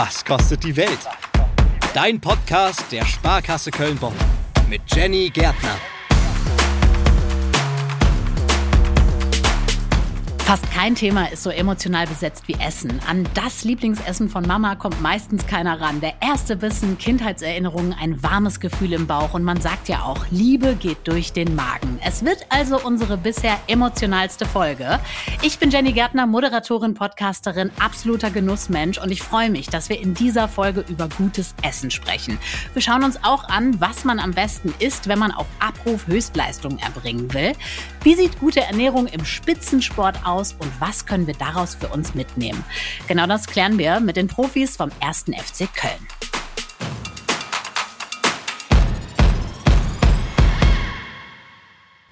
Was 0.00 0.24
kostet 0.24 0.62
die 0.62 0.76
Welt? 0.76 1.00
Dein 1.92 2.20
Podcast 2.20 2.84
der 2.92 3.04
Sparkasse 3.04 3.72
Köln-Bonn 3.72 4.14
mit 4.70 4.80
Jenny 4.94 5.28
Gärtner. 5.28 5.76
Fast 10.48 10.72
kein 10.72 10.94
Thema 10.94 11.30
ist 11.30 11.42
so 11.42 11.50
emotional 11.50 12.06
besetzt 12.06 12.48
wie 12.48 12.54
Essen. 12.54 13.02
An 13.06 13.28
das 13.34 13.64
Lieblingsessen 13.64 14.30
von 14.30 14.46
Mama 14.46 14.76
kommt 14.76 14.98
meistens 15.02 15.46
keiner 15.46 15.78
ran. 15.78 16.00
Der 16.00 16.14
erste 16.22 16.56
Bissen, 16.56 16.96
Kindheitserinnerungen, 16.96 17.92
ein 17.92 18.22
warmes 18.22 18.58
Gefühl 18.58 18.94
im 18.94 19.06
Bauch 19.06 19.34
und 19.34 19.44
man 19.44 19.60
sagt 19.60 19.90
ja 19.90 20.04
auch, 20.04 20.24
Liebe 20.30 20.74
geht 20.74 21.06
durch 21.06 21.34
den 21.34 21.54
Magen. 21.54 22.00
Es 22.02 22.24
wird 22.24 22.46
also 22.48 22.80
unsere 22.80 23.18
bisher 23.18 23.60
emotionalste 23.66 24.46
Folge. 24.46 24.98
Ich 25.42 25.58
bin 25.58 25.70
Jenny 25.70 25.92
Gärtner, 25.92 26.26
Moderatorin, 26.26 26.94
Podcasterin, 26.94 27.70
absoluter 27.78 28.30
Genussmensch 28.30 28.96
und 28.96 29.10
ich 29.10 29.20
freue 29.20 29.50
mich, 29.50 29.66
dass 29.66 29.90
wir 29.90 30.00
in 30.00 30.14
dieser 30.14 30.48
Folge 30.48 30.82
über 30.88 31.10
gutes 31.18 31.54
Essen 31.60 31.90
sprechen. 31.90 32.38
Wir 32.72 32.80
schauen 32.80 33.04
uns 33.04 33.22
auch 33.22 33.44
an, 33.50 33.78
was 33.82 34.06
man 34.06 34.18
am 34.18 34.30
besten 34.30 34.72
isst, 34.78 35.08
wenn 35.08 35.18
man 35.18 35.30
auf 35.30 35.46
Abruf 35.58 36.06
Höchstleistungen 36.06 36.78
erbringen 36.78 37.34
will. 37.34 37.52
Wie 38.02 38.14
sieht 38.14 38.40
gute 38.40 38.62
Ernährung 38.62 39.08
im 39.08 39.26
Spitzensport 39.26 40.24
aus? 40.24 40.37
Aus 40.38 40.52
und 40.52 40.70
was 40.80 41.06
können 41.06 41.26
wir 41.26 41.34
daraus 41.34 41.74
für 41.74 41.88
uns 41.88 42.14
mitnehmen? 42.14 42.64
Genau 43.08 43.26
das 43.26 43.46
klären 43.46 43.78
wir 43.78 44.00
mit 44.00 44.16
den 44.16 44.28
Profis 44.28 44.76
vom 44.76 44.90
1. 45.00 45.24
FC 45.36 45.68
Köln. 45.74 46.17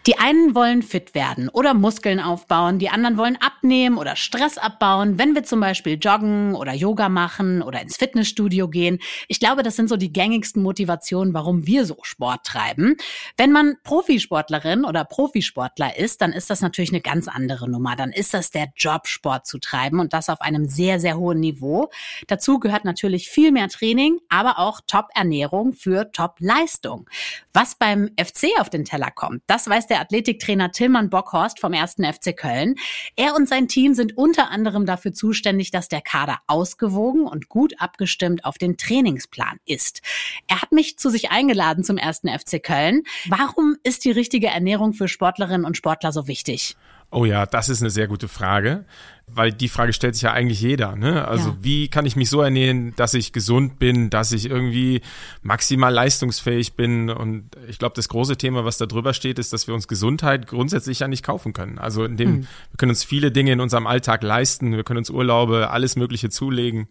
Die 0.06 0.19
einen 0.19 0.55
wollen 0.55 0.83
fit 0.83 1.16
werden 1.16 1.48
oder 1.48 1.74
Muskeln 1.74 2.20
aufbauen, 2.20 2.78
die 2.78 2.91
anderen 2.91 3.16
wollen 3.16 3.37
abnehmen 3.41 3.98
oder 3.98 4.15
Stress 4.15 4.56
abbauen, 4.56 5.19
wenn 5.19 5.34
wir 5.34 5.42
zum 5.42 5.59
Beispiel 5.59 5.98
joggen 6.01 6.55
oder 6.55 6.73
Yoga 6.73 7.09
machen 7.09 7.60
oder 7.60 7.82
ins 7.82 7.96
Fitnessstudio 7.96 8.69
gehen. 8.69 9.01
Ich 9.27 9.40
glaube, 9.40 9.65
das 9.65 9.74
sind 9.74 9.88
so 9.88 9.96
die 9.96 10.13
gängigsten 10.13 10.63
Motivationen, 10.63 11.35
warum 11.35 11.66
wir 11.66 11.85
so 11.85 11.96
Sport 12.02 12.45
treiben. 12.45 12.95
Wenn 13.37 13.51
man 13.51 13.79
Profisportlerin 13.82 14.85
oder 14.85 15.04
Profisportler 15.04 15.98
ist, 15.98 16.23
dann 16.23 16.32
ist 16.32 16.51
das 16.51 16.60
natürlich 16.60 16.91
eine 16.91 17.01
ganz 17.01 17.26
andere 17.26 17.68
Nummer. 17.68 17.96
Dann 17.96 18.13
ist 18.13 18.32
das 18.32 18.52
der 18.52 18.68
Job, 18.76 19.09
Sport 19.09 19.46
zu 19.46 19.59
treiben 19.59 19.98
und 19.98 20.13
das 20.13 20.29
auf 20.29 20.41
einem 20.41 20.68
sehr, 20.68 21.01
sehr 21.01 21.16
hohen 21.18 21.41
Niveau. 21.41 21.91
Dazu 22.29 22.60
gehört 22.60 22.85
natürlich 22.85 23.29
viel 23.29 23.51
mehr 23.51 23.68
Training, 23.68 24.20
aber 24.29 24.60
auch 24.60 24.80
Top-Ernährung 24.87 25.73
für 25.73 26.13
Top-Leistung. 26.13 27.10
Was 27.52 27.74
beim 27.74 28.10
FC 28.16 28.60
auf 28.60 28.70
den 28.70 28.85
Teller 28.85 29.10
kommt, 29.10 29.43
das 29.48 29.68
weiß 29.68 29.88
der 29.88 29.95
der 29.96 30.02
Athletiktrainer 30.02 30.72
Tillmann 30.72 31.08
Bockhorst 31.08 31.58
vom 31.58 31.72
1. 31.72 31.94
FC 31.94 32.36
Köln. 32.36 32.74
Er 33.16 33.34
und 33.34 33.48
sein 33.48 33.66
Team 33.66 33.94
sind 33.94 34.18
unter 34.18 34.50
anderem 34.50 34.84
dafür 34.84 35.14
zuständig, 35.14 35.70
dass 35.70 35.88
der 35.88 36.02
Kader 36.02 36.40
ausgewogen 36.46 37.26
und 37.26 37.48
gut 37.48 37.72
abgestimmt 37.78 38.44
auf 38.44 38.58
den 38.58 38.76
Trainingsplan 38.76 39.58
ist. 39.64 40.02
Er 40.48 40.60
hat 40.60 40.70
mich 40.70 40.98
zu 40.98 41.08
sich 41.08 41.30
eingeladen 41.30 41.82
zum 41.82 41.96
1. 41.96 42.20
FC 42.24 42.62
Köln. 42.62 43.04
Warum 43.30 43.76
ist 43.84 44.04
die 44.04 44.10
richtige 44.10 44.48
Ernährung 44.48 44.92
für 44.92 45.08
Sportlerinnen 45.08 45.64
und 45.64 45.78
Sportler 45.78 46.12
so 46.12 46.28
wichtig? 46.28 46.76
Oh 47.10 47.24
ja, 47.24 47.46
das 47.46 47.68
ist 47.68 47.80
eine 47.80 47.90
sehr 47.90 48.09
gute 48.09 48.26
Frage, 48.26 48.85
weil 49.29 49.52
die 49.52 49.68
Frage 49.68 49.93
stellt 49.93 50.15
sich 50.15 50.23
ja 50.23 50.32
eigentlich 50.32 50.60
jeder. 50.60 50.96
Ne? 50.96 51.26
Also 51.26 51.51
ja. 51.51 51.57
wie 51.60 51.88
kann 51.88 52.04
ich 52.04 52.16
mich 52.16 52.29
so 52.29 52.40
ernähren, 52.40 52.95
dass 52.96 53.15
ich 53.15 53.32
gesund 53.32 53.79
bin, 53.79 54.10
dass 54.10 54.32
ich 54.32 54.51
irgendwie 54.51 55.02
maximal 55.43 55.93
leistungsfähig 55.93 56.74
bin? 56.74 57.09
Und 57.09 57.51
ich 57.68 57.79
glaube, 57.79 57.95
das 57.95 58.09
große 58.09 58.37
Thema, 58.37 58.65
was 58.65 58.79
da 58.79 58.87
drüber 58.87 59.15
steht, 59.15 59.38
ist, 59.38 59.52
dass 59.52 59.68
wir 59.68 59.74
uns 59.74 59.88
Gesundheit 59.88 60.48
grundsätzlich 60.48 61.01
ja 61.01 61.09
nicht 61.09 61.24
kaufen 61.24 61.52
können. 61.52 61.79
Also 61.79 62.04
in 62.04 62.16
dem, 62.16 62.30
mhm. 62.30 62.40
wir 62.43 62.76
können 62.76 62.90
uns 62.90 63.04
viele 63.04 63.30
Dinge 63.30 63.52
in 63.52 63.60
unserem 63.60 63.87
Alltag 63.87 64.22
leisten, 64.22 64.72
wir 64.72 64.84
können 64.84 64.98
uns 64.98 65.10
Urlaube, 65.10 65.70
alles 65.70 65.97
Mögliche 65.97 66.28
zulegen. 66.28 66.88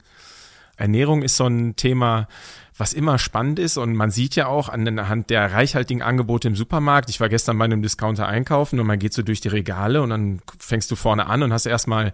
Ernährung 0.77 1.21
ist 1.21 1.37
so 1.37 1.45
ein 1.45 1.75
Thema, 1.75 2.27
was 2.77 2.91
immer 2.91 3.17
spannend 3.17 3.57
ist 3.57 3.77
und 3.77 3.95
man 3.95 4.11
sieht 4.11 4.35
ja 4.35 4.47
auch 4.47 4.67
anhand 4.67 5.29
der 5.29 5.53
reichhaltigen 5.53 6.01
Angebote 6.01 6.49
im 6.49 6.55
Supermarkt. 6.55 7.09
Ich 7.09 7.21
war 7.21 7.29
gestern 7.29 7.57
bei 7.57 7.65
einem 7.65 7.81
Discounter 7.81 8.27
einkaufen 8.27 8.79
und 8.79 8.87
man 8.87 8.99
geht 8.99 9.13
so 9.13 9.21
durch 9.21 9.39
die 9.39 9.47
Regale 9.47 10.01
und 10.01 10.09
dann 10.09 10.41
fängst 10.59 10.91
du 10.91 10.95
vorne 10.97 11.27
an 11.27 11.41
und 11.41 11.53
hast 11.53 11.65
erstmal 11.65 12.11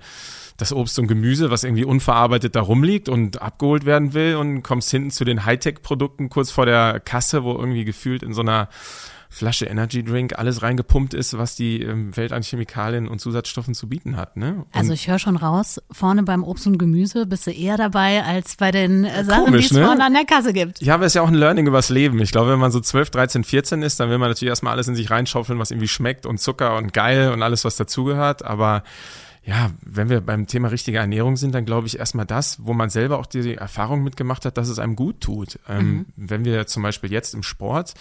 das 0.58 0.72
Obst 0.72 1.00
und 1.00 1.08
Gemüse, 1.08 1.50
was 1.50 1.64
irgendwie 1.64 1.86
unverarbeitet 1.86 2.56
da 2.56 2.62
rumliegt 2.62 3.10
und 3.10 3.42
abgeholt 3.42 3.86
werden 3.86 4.14
will 4.14 4.36
und 4.36 4.62
kommst 4.62 4.92
hinten 4.92 5.10
zu 5.10 5.26
den 5.26 5.46
Hightech-Produkten 5.46 6.30
kurz 6.30 6.52
vor 6.52 6.68
der 6.68 7.00
Kasse, 7.00 7.44
wo 7.44 7.54
irgendwie 7.54 7.86
gefühlt 7.86 8.22
in 8.22 8.34
so 8.34 8.42
einer 8.42 8.70
Flasche 9.34 9.66
Energy 9.66 10.04
Drink 10.04 10.38
alles 10.38 10.62
reingepumpt 10.62 11.14
ist, 11.14 11.38
was 11.38 11.56
die 11.56 11.82
ähm, 11.82 12.16
Welt 12.18 12.34
an 12.34 12.44
Chemikalien 12.44 13.08
und 13.08 13.20
Zusatzstoffen 13.20 13.74
zu 13.74 13.88
bieten 13.88 14.18
hat. 14.18 14.36
Ne? 14.36 14.56
Und 14.56 14.76
also 14.76 14.92
ich 14.92 15.08
höre 15.08 15.20
schon 15.20 15.38
raus, 15.38 15.82
vorne 15.90 16.24
beim 16.24 16.44
Obst 16.44 16.68
und 16.68 16.78
Gemüse 16.78 17.26
bist 17.26 17.48
du 17.48 17.52
eher 17.52 17.78
dabei 17.78 18.26
als 18.26 18.58
bei 18.58 18.72
den 18.72 19.06
äh, 19.06 19.24
Sachen, 19.24 19.54
die 19.54 19.60
es 19.60 19.72
ne? 19.72 19.86
vorne 19.86 20.04
an 20.04 20.12
der 20.12 20.26
Kasse 20.26 20.52
gibt. 20.52 20.82
Ja, 20.82 20.96
aber 20.96 21.06
es 21.06 21.12
ist 21.12 21.16
ja 21.16 21.22
auch 21.22 21.30
ein 21.30 21.34
Learning 21.34 21.66
übers 21.66 21.88
Leben. 21.88 22.20
Ich 22.20 22.34
glaube, 22.34 22.52
wenn 22.52 22.60
man 22.60 22.72
so 22.72 22.82
12, 22.82 23.10
13, 23.10 23.44
14 23.46 23.82
ist, 23.84 24.02
dann 24.02 24.10
will 24.10 24.18
man 24.18 24.30
natürlich 24.30 24.50
erstmal 24.50 24.74
alles 24.74 24.90
in 24.90 24.96
sich 24.96 25.10
reinschaufeln, 25.10 25.58
was 25.60 25.72
irgendwie 25.72 25.88
schmeckt 25.88 26.26
und 26.26 26.42
Zucker 26.42 26.76
und 26.76 26.92
geil 26.92 27.32
und 27.32 27.42
alles, 27.42 27.64
was 27.64 27.78
dazugehört. 27.78 28.44
Aber 28.44 28.84
ja, 29.46 29.72
wenn 29.82 30.10
wir 30.10 30.20
beim 30.20 30.46
Thema 30.46 30.68
richtige 30.68 30.98
Ernährung 30.98 31.38
sind, 31.38 31.56
dann 31.56 31.64
glaube 31.64 31.88
ich 31.88 31.98
erstmal 31.98 32.26
das, 32.26 32.58
wo 32.62 32.74
man 32.74 32.90
selber 32.90 33.18
auch 33.18 33.26
die 33.26 33.56
Erfahrung 33.56 34.04
mitgemacht 34.04 34.44
hat, 34.44 34.58
dass 34.58 34.68
es 34.68 34.78
einem 34.78 34.98
gut 34.98 35.22
tut. 35.22 35.58
Ähm, 35.70 35.88
mhm. 35.88 36.06
wenn 36.18 36.44
wir 36.44 36.68
zum 36.68 36.84
Beispiel 36.84 37.14
jetzt 37.14 37.34
im 37.34 37.44
Sport 37.44 37.94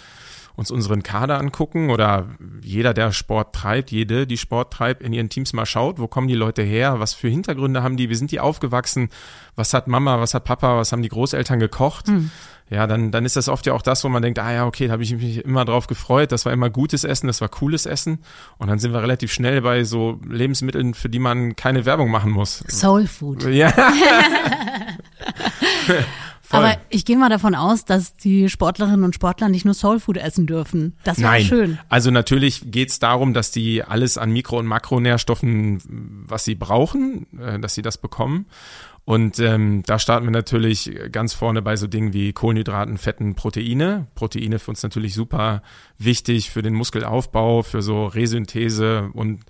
uns 0.55 0.71
unseren 0.71 1.03
Kader 1.03 1.39
angucken 1.39 1.89
oder 1.89 2.27
jeder, 2.63 2.93
der 2.93 3.11
Sport 3.11 3.55
treibt, 3.55 3.91
jede, 3.91 4.27
die 4.27 4.37
Sport 4.37 4.73
treibt, 4.73 5.01
in 5.01 5.13
ihren 5.13 5.29
Teams 5.29 5.53
mal 5.53 5.65
schaut, 5.65 5.99
wo 5.99 6.07
kommen 6.07 6.27
die 6.27 6.35
Leute 6.35 6.61
her, 6.61 6.99
was 6.99 7.13
für 7.13 7.27
Hintergründe 7.27 7.83
haben 7.83 7.97
die, 7.97 8.09
wie 8.09 8.15
sind 8.15 8.31
die 8.31 8.39
aufgewachsen, 8.39 9.09
was 9.55 9.73
hat 9.73 9.87
Mama, 9.87 10.19
was 10.19 10.33
hat 10.33 10.43
Papa, 10.43 10.77
was 10.77 10.91
haben 10.91 11.01
die 11.01 11.09
Großeltern 11.09 11.59
gekocht. 11.59 12.07
Mhm. 12.07 12.31
Ja, 12.69 12.87
dann, 12.87 13.11
dann 13.11 13.25
ist 13.25 13.35
das 13.35 13.49
oft 13.49 13.65
ja 13.65 13.73
auch 13.73 13.81
das, 13.81 14.01
wo 14.05 14.09
man 14.09 14.21
denkt, 14.21 14.39
ah 14.39 14.53
ja, 14.53 14.65
okay, 14.65 14.87
da 14.87 14.93
habe 14.93 15.03
ich 15.03 15.13
mich 15.13 15.43
immer 15.43 15.65
drauf 15.65 15.87
gefreut, 15.87 16.31
das 16.31 16.45
war 16.45 16.53
immer 16.53 16.69
gutes 16.69 17.03
Essen, 17.03 17.27
das 17.27 17.41
war 17.41 17.49
cooles 17.49 17.85
Essen. 17.85 18.19
Und 18.59 18.69
dann 18.69 18.79
sind 18.79 18.93
wir 18.93 19.01
relativ 19.01 19.33
schnell 19.33 19.61
bei 19.61 19.83
so 19.83 20.21
Lebensmitteln, 20.25 20.93
für 20.93 21.09
die 21.09 21.19
man 21.19 21.57
keine 21.57 21.85
Werbung 21.85 22.09
machen 22.09 22.31
muss. 22.31 22.63
Soul 22.69 23.07
Food. 23.07 23.43
Ja. 23.43 23.73
Voll. 26.51 26.65
Aber 26.65 26.77
ich 26.89 27.05
gehe 27.05 27.17
mal 27.17 27.29
davon 27.29 27.55
aus, 27.55 27.85
dass 27.85 28.13
die 28.13 28.49
Sportlerinnen 28.49 29.05
und 29.05 29.15
Sportler 29.15 29.47
nicht 29.47 29.63
nur 29.63 29.73
Soulfood 29.73 30.17
essen 30.17 30.47
dürfen. 30.47 30.97
Das 31.05 31.17
wäre 31.19 31.39
schön. 31.41 31.79
Also 31.87 32.11
natürlich 32.11 32.69
geht 32.69 32.89
es 32.89 32.99
darum, 32.99 33.33
dass 33.33 33.51
die 33.51 33.83
alles 33.83 34.17
an 34.17 34.31
Mikro- 34.31 34.59
und 34.59 34.65
Makronährstoffen, 34.65 35.81
was 36.27 36.43
sie 36.43 36.55
brauchen, 36.55 37.25
äh, 37.39 37.57
dass 37.59 37.73
sie 37.73 37.81
das 37.81 37.97
bekommen. 37.97 38.47
Und 39.11 39.39
ähm, 39.39 39.83
da 39.85 39.99
starten 39.99 40.25
wir 40.25 40.31
natürlich 40.31 40.89
ganz 41.11 41.33
vorne 41.33 41.61
bei 41.61 41.75
so 41.75 41.85
Dingen 41.85 42.13
wie 42.13 42.31
Kohlenhydraten, 42.31 42.97
Fetten, 42.97 43.35
Proteine. 43.35 44.07
Proteine 44.15 44.57
für 44.57 44.71
uns 44.71 44.83
natürlich 44.83 45.15
super 45.15 45.63
wichtig 45.97 46.49
für 46.49 46.61
den 46.61 46.73
Muskelaufbau, 46.73 47.61
für 47.61 47.81
so 47.81 48.05
Resynthese 48.05 49.09
und 49.11 49.41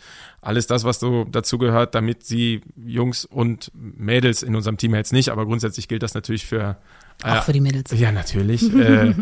alles 0.41 0.65
das, 0.65 0.83
was 0.83 0.99
so 0.99 1.25
dazu 1.25 1.59
gehört, 1.59 1.93
damit 1.93 2.23
sie 2.23 2.61
Jungs 2.75 3.23
und 3.23 3.71
Mädels 3.75 4.41
in 4.41 4.55
unserem 4.55 4.77
Team 4.77 4.95
jetzt 4.95 5.13
nicht, 5.13 5.29
aber 5.29 5.45
grundsätzlich 5.45 5.87
gilt 5.87 6.01
das 6.01 6.15
natürlich 6.15 6.47
für 6.47 6.77
äh, 7.23 7.29
auch 7.29 7.43
für 7.43 7.53
die 7.53 7.61
Mädels. 7.61 7.91
Ja, 7.91 8.11
natürlich. 8.11 8.73
äh, 8.75 9.13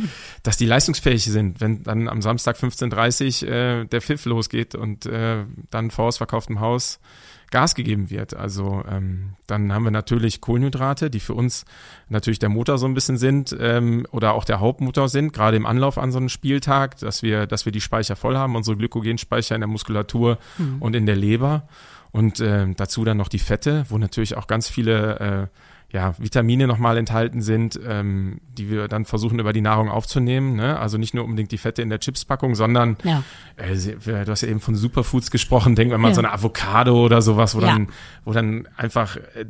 dass 0.44 0.58
die 0.58 0.66
leistungsfähig 0.66 1.24
sind, 1.24 1.62
wenn 1.62 1.84
dann 1.84 2.08
am 2.08 2.22
Samstag 2.22 2.58
15.30 2.58 3.46
äh, 3.46 3.86
der 3.86 4.02
Pfiff 4.02 4.26
losgeht 4.26 4.76
und 4.76 5.06
äh, 5.06 5.46
dann 5.70 5.92
vor 5.92 6.06
ausverkauftem 6.06 6.60
Haus 6.60 7.00
Gas 7.52 7.74
gegeben 7.74 8.10
wird. 8.10 8.36
Also 8.36 8.84
ähm, 8.90 9.34
dann 9.48 9.74
haben 9.74 9.84
wir 9.84 9.92
natürlich 9.92 10.42
Kohlenhydrate, 10.42 11.10
die 11.10 11.20
für 11.20 11.34
uns 11.34 11.66
natürlich 12.08 12.40
der 12.40 12.50
Motor 12.50 12.78
so 12.78 12.86
ein 12.86 12.94
bisschen 12.94 13.18
sind 13.18 13.56
ähm, 13.60 14.06
oder 14.12 14.34
auch 14.34 14.44
der 14.44 14.60
Hauptmotor 14.60 15.10
sind, 15.10 15.34
gerade 15.34 15.58
im 15.58 15.66
Anlauf 15.66 15.98
an 15.98 16.12
so 16.12 16.20
einen 16.20 16.30
Spieltag, 16.30 16.98
dass 17.00 17.24
wir, 17.24 17.48
dass 17.48 17.66
wir 17.66 17.72
die 17.72 17.82
Speicher 17.82 18.16
voll 18.16 18.38
haben, 18.38 18.56
unsere 18.56 18.78
Glykogenspeicher 18.78 19.56
in 19.56 19.62
der 19.62 19.68
Muskulatur 19.68 20.38
mhm. 20.58 20.82
und 20.82 20.96
in 20.96 21.06
der 21.06 21.16
Leber. 21.16 21.68
Und 22.12 22.40
äh, 22.40 22.68
dazu 22.76 23.04
dann 23.04 23.18
noch 23.18 23.30
die 23.30 23.40
Fette, 23.40 23.86
wo 23.90 23.98
natürlich 23.98 24.36
auch 24.36 24.48
ganz 24.48 24.68
viele 24.68 25.20
äh, 25.20 25.48
ja, 25.92 26.14
Vitamine 26.20 26.68
nochmal 26.68 26.98
enthalten 26.98 27.42
sind, 27.42 27.80
ähm, 27.88 28.42
die 28.58 28.70
wir 28.70 28.88
dann 28.88 29.06
versuchen 29.06 29.40
über 29.40 29.54
die 29.54 29.62
Nahrung 29.62 29.90
aufzunehmen. 29.90 30.56
Ne? 30.56 30.78
Also 30.78 30.98
nicht 30.98 31.16
nur 31.16 31.24
unbedingt 31.24 31.52
die 31.52 31.58
Fette 31.58 31.82
in 31.82 31.90
der 31.90 32.00
Chipspackung, 32.00 32.54
sondern 32.54 32.98
ja. 33.04 33.24
äh, 33.58 33.76
du 33.76 34.28
hast 34.28 34.42
ja 34.42 34.50
eben 34.50 34.60
von 34.60 34.76
Superfoods 34.76 35.32
gesprochen, 35.32 35.76
denk 35.76 35.92
mal 35.98 36.10
ja. 36.10 36.14
so 36.14 36.22
eine 36.22 36.32
Avocado 36.32 37.04
oder 37.04 37.22
sowas, 37.24 37.56
wo 37.56 37.62
ja. 37.62 37.68
dann, 37.68 37.88
wo 38.24 38.34
dann 38.34 38.68
einfach 38.78 39.18
äh, 39.18 39.46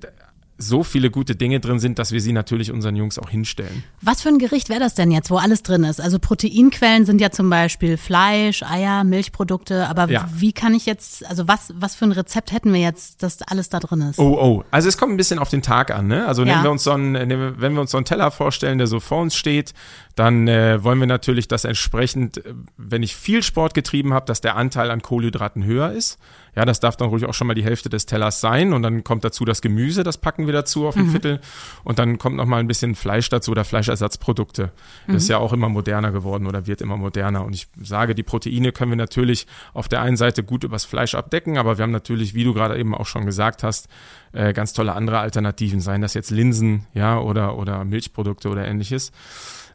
so 0.62 0.84
viele 0.84 1.10
gute 1.10 1.36
Dinge 1.36 1.62
drin 1.62 1.80
sind, 1.80 2.00
dass 2.00 2.12
wir 2.12 2.20
sie 2.20 2.34
natürlich 2.34 2.72
unseren 2.72 2.98
Jungs 2.98 3.18
auch 3.18 3.30
hinstellen. 3.30 3.84
Was 4.02 4.22
für 4.22 4.30
ein 4.30 4.40
Gericht 4.40 4.68
wäre 4.68 4.82
das 4.82 4.94
denn 4.94 5.10
jetzt, 5.10 5.32
wo 5.32 5.38
alles 5.38 5.64
drin 5.64 5.86
ist? 5.86 6.02
Also 6.02 6.20
Proteinquellen 6.20 7.06
sind 7.06 7.22
ja 7.22 7.32
zum 7.32 7.50
Beispiel 7.50 7.96
Fleisch, 7.96 8.62
Eier, 8.62 9.06
Milchprodukte, 9.06 9.88
aber 9.88 10.10
ja. 10.10 10.28
wie 10.36 10.52
kann 10.52 10.74
ich 10.74 10.86
jetzt, 10.86 11.26
also 11.26 11.48
was, 11.48 11.74
was 11.76 11.96
für 11.96 12.06
ein 12.06 12.12
Rezept 12.12 12.52
hätten 12.52 12.74
wir 12.74 12.82
jetzt, 12.82 13.24
dass 13.24 13.42
alles 13.42 13.70
da 13.70 13.80
drin 13.80 14.02
ist? 14.02 14.20
Oh, 14.20 14.38
oh. 14.40 14.64
Also 14.70 14.90
es 14.90 14.98
kommt 14.98 15.14
ein 15.14 15.18
bisschen 15.18 15.40
auf 15.40 15.50
den 15.50 15.62
Tag 15.62 15.92
an, 15.92 16.08
ne? 16.08 16.28
Also 16.28 16.44
ja. 16.44 16.52
nehmen 16.52 16.64
wir 16.64 16.72
uns 16.72 16.84
so 16.84 16.92
einen, 16.92 17.16
wenn 17.60 17.74
wir 17.74 17.82
uns 17.82 17.92
so 17.92 17.98
einen 17.98 18.06
Teller 18.06 18.30
vorstellen, 18.30 18.78
der 18.78 18.88
so 18.88 19.00
vor 19.00 19.22
uns 19.22 19.36
steht, 19.36 19.74
dann 20.20 20.50
äh, 20.50 20.84
wollen 20.84 21.00
wir 21.00 21.08
natürlich, 21.08 21.48
dass 21.48 21.64
entsprechend, 21.64 22.46
äh, 22.46 22.54
wenn 22.76 23.04
ich 23.04 23.16
viel 23.16 23.42
Sport 23.42 23.74
getrieben 23.74 24.14
habe, 24.14 24.26
dass 24.26 24.42
der 24.42 24.58
Anteil 24.58 24.92
an 24.92 25.02
Kohlenhydraten 25.02 25.64
höher 25.64 25.94
ist. 25.94 26.20
Ja, 26.56 26.66
das 26.66 26.80
darf 26.80 26.98
dann 26.98 27.10
ruhig 27.10 27.26
auch 27.26 27.34
schon 27.34 27.48
mal 27.48 27.54
die 27.54 27.64
Hälfte 27.64 27.90
des 27.90 28.06
Tellers 28.06 28.42
sein 28.42 28.74
und 28.74 28.82
dann 28.82 29.04
kommt 29.04 29.24
dazu 29.24 29.46
das 29.46 29.62
Gemüse, 29.62 30.04
das 30.04 30.18
packen 30.18 30.46
wir 30.46 30.54
dazu 30.54 30.88
auf 30.88 30.96
ein 30.96 31.06
mhm. 31.06 31.12
Viertel 31.12 31.40
und 31.84 32.00
dann 32.00 32.18
kommt 32.18 32.38
noch 32.38 32.46
mal 32.46 32.58
ein 32.58 32.68
bisschen 32.68 32.96
Fleisch 32.96 33.30
dazu 33.30 33.52
oder 33.52 33.66
Fleischersatzprodukte. 33.66 34.72
Das 35.08 35.24
ist 35.24 35.30
mhm. 35.30 35.32
ja 35.32 35.38
auch 35.38 35.54
immer 35.54 35.70
moderner 35.70 36.12
geworden 36.12 36.48
oder 36.48 36.68
wird 36.68 36.82
immer 36.82 36.98
moderner 36.98 37.46
und 37.46 37.54
ich 37.54 37.68
sage, 37.82 38.16
die 38.16 38.24
Proteine 38.24 38.72
können 38.72 38.92
wir 38.92 38.98
natürlich 38.98 39.48
auf 39.74 39.88
der 39.88 40.02
einen 40.02 40.18
Seite 40.18 40.44
gut 40.44 40.64
übers 40.64 40.86
Fleisch 40.86 41.16
abdecken, 41.16 41.58
aber 41.58 41.78
wir 41.78 41.84
haben 41.84 41.92
natürlich, 41.92 42.34
wie 42.34 42.44
du 42.44 42.54
gerade 42.54 42.78
eben 42.78 42.96
auch 42.96 43.06
schon 43.06 43.26
gesagt 43.26 43.64
hast, 43.64 43.88
äh, 44.32 44.54
ganz 44.54 44.74
tolle 44.74 44.94
andere 44.94 45.20
Alternativen, 45.20 45.80
seien 45.80 46.02
das 46.02 46.14
jetzt 46.14 46.30
Linsen, 46.30 46.86
ja, 46.94 47.20
oder, 47.20 47.58
oder 47.58 47.84
Milchprodukte 47.86 48.50
oder 48.50 48.68
ähnliches. 48.68 49.12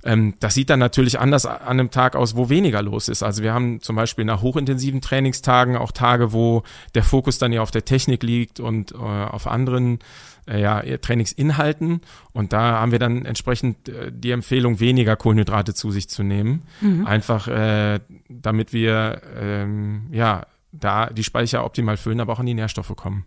Ähm, 0.05 0.35
das 0.41 0.55
sieht 0.55 0.71
dann 0.71 0.79
natürlich 0.79 1.19
anders 1.19 1.47
an 1.47 1.61
einem 1.63 1.91
Tag 1.91 2.15
aus, 2.15 2.37
wo 2.37 2.49
weniger 2.49 2.83
los 2.83 3.09
ist. 3.09 3.23
Also 3.23 3.43
wir 3.43 3.55
haben 3.55 3.81
zum 3.81 3.97
Beispiel 3.97 4.25
nach 4.25 4.43
hochintensiven 4.43 5.01
Trainingstagen 5.01 5.77
auch 5.77 5.93
Tage, 5.93 6.33
wo 6.33 6.63
der 6.95 7.03
Fokus 7.03 7.39
dann 7.39 7.53
ja 7.53 7.63
auf 7.63 7.71
der 7.71 7.85
Technik 7.85 8.23
liegt 8.23 8.61
und 8.61 8.93
äh, 8.93 8.97
auf 8.97 9.47
anderen 9.47 10.01
äh, 10.47 10.61
ja, 10.61 10.83
Trainingsinhalten. 10.99 12.03
Und 12.33 12.53
da 12.53 12.81
haben 12.81 12.93
wir 12.93 12.99
dann 12.99 13.25
entsprechend 13.25 13.89
äh, 13.89 14.13
die 14.13 14.31
Empfehlung, 14.31 14.79
weniger 14.79 15.17
Kohlenhydrate 15.17 15.75
zu 15.75 15.91
sich 15.91 16.09
zu 16.09 16.23
nehmen. 16.23 16.63
Mhm. 16.81 17.07
Einfach 17.07 17.49
äh, 17.49 18.01
damit 18.29 18.73
wir 18.73 19.23
ähm, 19.41 20.09
ja 20.13 20.47
da 20.73 21.07
die 21.07 21.25
Speicher 21.25 21.65
optimal 21.65 21.97
füllen, 21.97 22.21
aber 22.21 22.33
auch 22.33 22.41
an 22.41 22.47
die 22.47 22.55
Nährstoffe 22.55 22.95
kommen. 22.97 23.25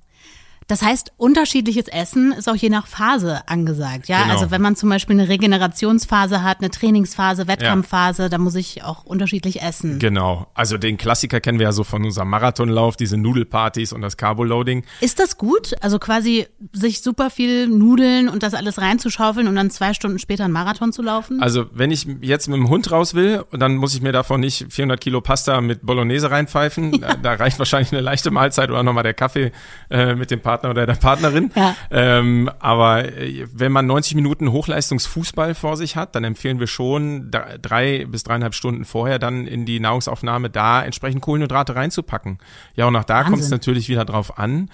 Das 0.67 0.81
heißt, 0.81 1.13
unterschiedliches 1.15 1.87
Essen 1.87 2.33
ist 2.33 2.49
auch 2.49 2.55
je 2.55 2.69
nach 2.69 2.87
Phase 2.87 3.47
angesagt. 3.47 4.09
Ja, 4.09 4.23
genau. 4.23 4.33
also 4.33 4.51
wenn 4.51 4.61
man 4.61 4.75
zum 4.75 4.89
Beispiel 4.89 5.17
eine 5.17 5.29
Regenerationsphase 5.29 6.43
hat, 6.43 6.59
eine 6.59 6.69
Trainingsphase, 6.69 7.47
Wettkampfphase, 7.47 8.23
ja. 8.23 8.29
da 8.29 8.37
muss 8.37 8.55
ich 8.55 8.83
auch 8.83 9.05
unterschiedlich 9.05 9.61
essen. 9.61 9.97
Genau. 9.99 10.47
Also 10.53 10.77
den 10.77 10.97
Klassiker 10.97 11.39
kennen 11.39 11.59
wir 11.59 11.67
ja 11.67 11.71
so 11.71 11.85
von 11.85 12.03
unserem 12.03 12.29
Marathonlauf, 12.29 12.97
diese 12.97 13.15
Nudelpartys 13.15 13.93
und 13.93 14.01
das 14.01 14.17
Carboloading. 14.17 14.83
Ist 14.99 15.19
das 15.19 15.37
gut? 15.37 15.73
Also 15.81 15.99
quasi 15.99 16.47
sich 16.73 17.01
super 17.01 17.29
viel 17.29 17.67
Nudeln 17.67 18.27
und 18.27 18.43
das 18.43 18.53
alles 18.53 18.81
reinzuschaufeln 18.81 19.47
und 19.47 19.55
dann 19.55 19.69
zwei 19.69 19.93
Stunden 19.93 20.19
später 20.19 20.43
einen 20.43 20.53
Marathon 20.53 20.91
zu 20.91 21.01
laufen? 21.01 21.41
Also 21.41 21.65
wenn 21.71 21.91
ich 21.91 22.07
jetzt 22.21 22.49
mit 22.49 22.57
dem 22.57 22.67
Hund 22.67 22.91
raus 22.91 23.13
will, 23.13 23.45
dann 23.51 23.77
muss 23.77 23.93
ich 23.93 24.01
mir 24.01 24.11
davon 24.11 24.41
nicht 24.41 24.65
400 24.69 24.99
Kilo 24.99 25.21
Pasta 25.21 25.61
mit 25.61 25.85
Bolognese 25.85 26.29
reinpfeifen. 26.29 26.97
Ja. 26.97 27.09
Da, 27.09 27.15
da, 27.15 27.33
reicht 27.33 27.59
wahrscheinlich 27.59 27.91
eine 27.91 28.01
leichte 28.01 28.31
Mahlzeit 28.31 28.71
oder 28.71 28.81
nochmal 28.81 29.03
der 29.03 29.13
Kaffee 29.13 29.51
äh, 29.91 30.15
mit 30.15 30.31
dem 30.31 30.41
Partner 30.41 30.56
Partner 30.57 30.69
oder 30.71 30.85
der 30.85 30.95
Partnerin. 30.95 31.51
Ja. 31.55 31.75
Ähm, 31.91 32.49
aber 32.59 33.05
äh, 33.05 33.45
wenn 33.53 33.71
man 33.71 33.85
90 33.85 34.15
Minuten 34.15 34.51
Hochleistungsfußball 34.51 35.55
vor 35.55 35.77
sich 35.77 35.95
hat, 35.95 36.15
dann 36.15 36.23
empfehlen 36.23 36.59
wir 36.59 36.67
schon 36.67 37.31
drei 37.31 38.05
bis 38.05 38.23
dreieinhalb 38.23 38.55
Stunden 38.55 38.85
vorher 38.85 39.19
dann 39.19 39.47
in 39.47 39.65
die 39.65 39.79
Nahrungsaufnahme 39.79 40.49
da 40.49 40.83
entsprechend 40.83 41.21
Kohlenhydrate 41.21 41.75
reinzupacken. 41.75 42.39
Ja, 42.75 42.87
und 42.87 42.95
auch 42.95 43.03
da 43.03 43.23
kommt 43.23 43.39
es 43.39 43.49
natürlich 43.49 43.89
wieder 43.89 44.05
drauf 44.05 44.37
an. 44.37 44.69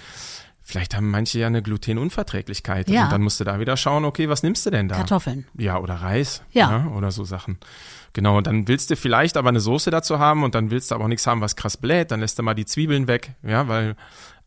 Vielleicht 0.65 0.95
haben 0.95 1.11
manche 1.11 1.39
ja 1.39 1.47
eine 1.47 1.61
Glutenunverträglichkeit. 1.61 2.89
Ja. 2.89 3.03
Und 3.03 3.11
dann 3.11 3.21
musst 3.21 3.37
du 3.39 3.43
da 3.43 3.59
wieder 3.59 3.75
schauen, 3.75 4.05
okay, 4.05 4.29
was 4.29 4.43
nimmst 4.43 4.65
du 4.65 4.69
denn 4.69 4.87
da? 4.87 4.95
Kartoffeln. 4.95 5.45
Ja, 5.57 5.77
oder 5.77 5.95
Reis. 5.95 6.41
Ja. 6.51 6.71
ja 6.71 6.91
oder 6.95 7.11
so 7.11 7.25
Sachen. 7.25 7.57
Genau, 8.13 8.37
und 8.37 8.47
dann 8.47 8.67
willst 8.67 8.89
du 8.89 8.95
vielleicht 8.95 9.35
aber 9.35 9.49
eine 9.49 9.59
Soße 9.59 9.91
dazu 9.91 10.19
haben 10.19 10.43
und 10.43 10.55
dann 10.55 10.71
willst 10.71 10.91
du 10.91 10.95
aber 10.95 11.03
auch 11.03 11.09
nichts 11.09 11.27
haben, 11.27 11.41
was 11.41 11.57
krass 11.57 11.75
bläht. 11.75 12.11
Dann 12.11 12.21
lässt 12.21 12.39
du 12.39 12.43
mal 12.43 12.53
die 12.53 12.65
Zwiebeln 12.65 13.07
weg. 13.07 13.31
Ja, 13.43 13.67
weil 13.67 13.95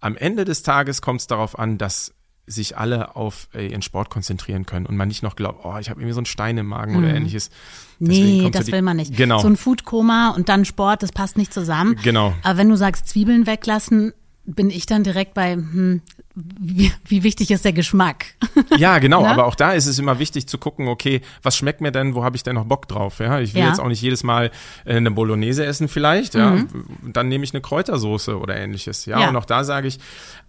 am 0.01 0.17
Ende 0.17 0.45
des 0.45 0.63
Tages 0.63 1.03
kommt 1.03 1.21
es 1.21 1.27
darauf 1.27 1.59
an, 1.59 1.79
dass 1.79 2.13
sich 2.47 2.79
alle 2.79 3.17
auf 3.17 3.49
äh, 3.55 3.67
ihren 3.67 3.83
Sport 3.83 4.09
konzentrieren 4.09 4.67
können 4.67 4.87
und 4.87 4.97
man 4.97 5.09
nicht 5.09 5.23
noch 5.23 5.35
glaubt, 5.35 5.65
oh, 5.65 5.77
ich 5.79 5.91
habe 5.91 6.01
irgendwie 6.01 6.13
so 6.13 6.21
einen 6.21 6.27
Stein 6.27 6.57
im 6.59 6.67
Magen 6.67 6.95
hm. 6.95 7.03
oder 7.03 7.13
ähnliches. 7.13 7.51
Deswegen 7.99 8.45
nee, 8.45 8.51
das 8.51 8.71
will 8.71 8.83
man 8.83 8.97
nicht. 8.97 9.17
Genau. 9.17 9.41
So 9.41 9.49
ein 9.49 9.57
Foodkoma 9.57 10.31
und 10.31 10.49
dann 10.49 10.65
Sport, 10.65 11.03
das 11.03 11.11
passt 11.11 11.37
nicht 11.37 11.53
zusammen. 11.53 11.99
Genau. 12.03 12.35
Aber 12.43 12.59
wenn 12.59 12.69
du 12.69 12.77
sagst, 12.77 13.09
Zwiebeln 13.09 13.47
weglassen, 13.47 14.13
bin 14.47 14.71
ich 14.71 14.87
dann 14.87 15.03
direkt 15.03 15.35
bei, 15.35 15.55
hm, 15.55 16.01
wie, 16.35 16.93
wie 17.05 17.23
wichtig 17.25 17.51
ist 17.51 17.65
der 17.65 17.73
Geschmack? 17.73 18.27
Ja, 18.79 18.99
genau, 18.99 19.23
ne? 19.23 19.29
aber 19.29 19.47
auch 19.47 19.55
da 19.55 19.73
ist 19.73 19.87
es 19.87 19.99
immer 19.99 20.19
wichtig 20.19 20.49
zu 20.49 20.59
gucken, 20.59 20.89
okay, 20.89 21.21
was 21.43 21.57
schmeckt 21.57 21.81
mir 21.81 21.93
denn, 21.93 22.15
wo 22.15 22.25
habe 22.25 22.37
ich 22.37 22.43
denn 22.43 22.55
noch 22.55 22.65
Bock 22.65 22.89
drauf? 22.89 23.21
Ja, 23.21 23.41
ich 23.41 23.55
will 23.55 23.63
ja. 23.63 23.69
jetzt 23.69 23.81
auch 23.81 23.89
nicht 23.89 24.03
jedes 24.03 24.23
Mal 24.23 24.51
äh, 24.85 24.97
eine 24.97 25.11
Bolognese 25.11 25.65
essen 25.65 25.89
vielleicht, 25.89 26.35
ja, 26.35 26.51
mhm. 26.51 26.69
dann 27.13 27.29
nehme 27.29 27.45
ich 27.45 27.55
eine 27.55 27.61
Kräutersoße 27.61 28.39
oder 28.39 28.57
ähnliches, 28.57 29.07
ja, 29.07 29.21
ja. 29.21 29.29
und 29.29 29.37
auch 29.37 29.45
da 29.45 29.65
sage 29.65 29.89
ich, 29.89 29.99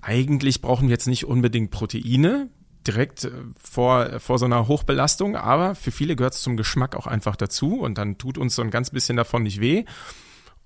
eigentlich 0.01 0.61
brauchen 0.61 0.87
wir 0.87 0.93
jetzt 0.93 1.07
nicht 1.07 1.25
unbedingt 1.25 1.71
Proteine, 1.71 2.49
direkt 2.85 3.25
äh, 3.25 3.31
vor, 3.61 4.19
vor 4.19 4.39
so 4.39 4.45
einer 4.45 4.67
Hochbelastung, 4.67 5.35
aber 5.35 5.75
für 5.75 5.91
viele 5.91 6.15
gehört 6.15 6.33
es 6.33 6.41
zum 6.41 6.57
Geschmack 6.57 6.95
auch 6.95 7.07
einfach 7.07 7.35
dazu 7.35 7.79
und 7.79 7.97
dann 7.97 8.17
tut 8.17 8.37
uns 8.37 8.55
so 8.55 8.61
ein 8.61 8.71
ganz 8.71 8.89
bisschen 8.89 9.17
davon 9.17 9.43
nicht 9.43 9.61
weh. 9.61 9.85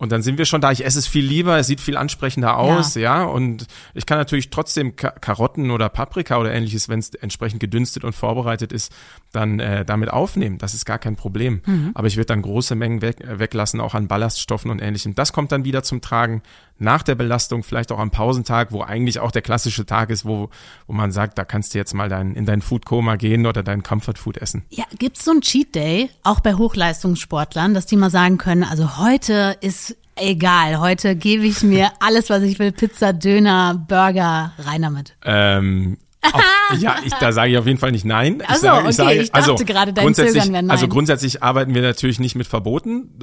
Und 0.02 0.12
dann 0.12 0.24
sind 0.24 0.40
wir 0.40 0.46
schon 0.46 0.62
da. 0.62 0.72
Ich 0.72 0.84
esse 0.84 0.98
es 0.98 1.06
viel 1.06 1.24
lieber, 1.24 1.60
es 1.60 1.68
sieht 1.68 1.80
viel 1.80 1.96
ansprechender 1.96 2.58
aus, 2.58 2.96
ja. 2.96 3.20
ja? 3.20 3.24
Und 3.24 3.68
ich 3.94 4.08
kann 4.08 4.18
natürlich 4.18 4.50
trotzdem 4.50 4.96
Karotten 4.96 5.70
oder 5.70 5.90
Paprika 5.90 6.40
oder 6.40 6.52
ähnliches, 6.52 6.90
wenn 6.90 6.98
es 6.98 7.14
entsprechend 7.14 7.60
gedünstet 7.60 8.04
und 8.04 8.14
vorbereitet 8.14 8.72
ist, 8.72 8.92
dann 9.32 9.60
äh, 9.60 9.86
damit 9.86 10.10
aufnehmen. 10.10 10.58
Das 10.58 10.74
ist 10.74 10.86
gar 10.86 10.98
kein 10.98 11.18
Problem. 11.18 11.62
Mhm. 11.68 11.92
Aber 11.94 12.08
ich 12.08 12.18
würde 12.18 12.26
dann 12.26 12.42
große 12.42 12.74
Mengen 12.74 13.04
weg, 13.04 13.22
äh, 13.22 13.38
weglassen, 13.38 13.80
auch 13.80 13.94
an 13.94 14.08
Ballaststoffen 14.08 14.72
und 14.72 14.82
ähnlichem. 14.82 15.14
Das 15.14 15.34
kommt 15.34 15.52
dann 15.52 15.66
wieder 15.66 15.84
zum 15.84 16.02
Tragen 16.02 16.42
nach 16.82 17.04
der 17.04 17.16
Belastung, 17.16 17.64
vielleicht 17.64 17.92
auch 17.92 18.00
am 18.00 18.12
Pausentag, 18.12 18.72
wo 18.72 18.82
eigentlich 18.82 19.20
auch 19.20 19.32
der 19.32 19.42
klassische 19.42 19.86
Tag 19.86 20.10
ist, 20.10 20.26
wo, 20.26 20.50
wo 20.88 20.94
man 20.94 21.12
sagt, 21.12 21.38
da 21.38 21.46
kannst 21.46 21.74
du 21.74 21.78
jetzt 21.78 21.94
mal 21.94 22.10
dein, 22.10 22.34
in 22.34 22.46
dein 22.46 22.62
Foodkoma 22.62 23.16
gehen 23.16 23.46
oder 23.46 23.64
dein 23.64 23.84
Comfort 23.84 24.16
Food 24.18 24.38
essen. 24.38 24.64
Ja, 24.70 24.86
gibt's 24.98 25.24
so 25.24 25.32
ein 25.32 25.42
Cheat 25.42 25.76
Day, 25.76 26.10
auch 26.24 26.40
bei 26.40 26.56
Hochleistungssportlern, 26.56 27.74
dass 27.74 27.86
die 27.86 27.98
mal 27.98 28.10
sagen 28.10 28.38
können, 28.38 28.64
also 28.64 28.98
heute 28.98 29.58
ist 29.62 29.96
egal. 30.16 30.80
Heute 30.80 31.16
gebe 31.16 31.46
ich 31.46 31.64
mir 31.64 31.92
alles, 32.00 32.30
was 32.30 32.44
ich 32.44 32.60
will. 32.60 32.72
Pizza, 32.72 33.14
Döner, 33.14 33.86
Burger, 33.88 34.54
rein 34.58 34.82
damit. 34.82 35.16
Ähm, 35.24 35.98
auf, 36.34 36.44
ja, 36.80 36.98
ich, 37.06 37.14
da 37.14 37.32
sage 37.32 37.52
ich 37.52 37.58
auf 37.58 37.66
jeden 37.66 37.80
Fall 37.80 37.92
nicht 37.92 38.06
nein. 38.06 38.42
Ich 38.42 38.56
so, 38.56 38.62
sage, 38.62 38.80
ich 38.80 38.86
okay, 38.86 38.92
sage, 38.94 39.14
ich 39.22 39.32
dachte 39.32 39.52
also, 39.52 39.66
gerade, 39.66 39.94
dein 39.94 40.14
Zögern 40.14 40.34
wäre 40.34 40.64
nein. 40.64 40.72
Also 40.72 40.88
grundsätzlich 40.88 41.42
arbeiten 41.42 41.74
wir 41.74 41.82
natürlich 41.82 42.20
nicht 42.20 42.36
mit 42.36 42.48
Verboten. 42.48 43.20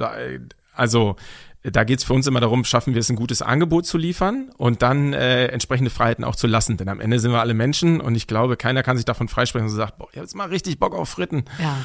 Also 0.73 1.15
da 1.63 1.83
geht 1.83 1.99
es 1.99 2.05
für 2.05 2.13
uns 2.13 2.25
immer 2.25 2.39
darum, 2.39 2.63
schaffen 2.63 2.93
wir 2.93 3.01
es, 3.01 3.09
ein 3.09 3.17
gutes 3.17 3.41
Angebot 3.41 3.85
zu 3.85 3.97
liefern 3.97 4.49
und 4.57 4.81
dann 4.81 5.13
äh, 5.13 5.47
entsprechende 5.47 5.89
Freiheiten 5.89 6.23
auch 6.23 6.35
zu 6.35 6.47
lassen. 6.47 6.77
Denn 6.77 6.87
am 6.87 7.01
Ende 7.01 7.19
sind 7.19 7.31
wir 7.31 7.41
alle 7.41 7.53
Menschen 7.53 7.99
und 7.99 8.15
ich 8.15 8.27
glaube, 8.27 8.55
keiner 8.55 8.81
kann 8.81 8.95
sich 8.95 9.05
davon 9.05 9.27
freisprechen 9.27 9.67
und 9.67 9.75
sagt, 9.75 9.97
boah, 9.97 10.07
ich 10.11 10.17
habe 10.17 10.25
jetzt 10.25 10.35
mal 10.35 10.47
richtig 10.47 10.79
Bock 10.79 10.95
auf 10.95 11.09
Fritten. 11.09 11.43
Ja. 11.61 11.77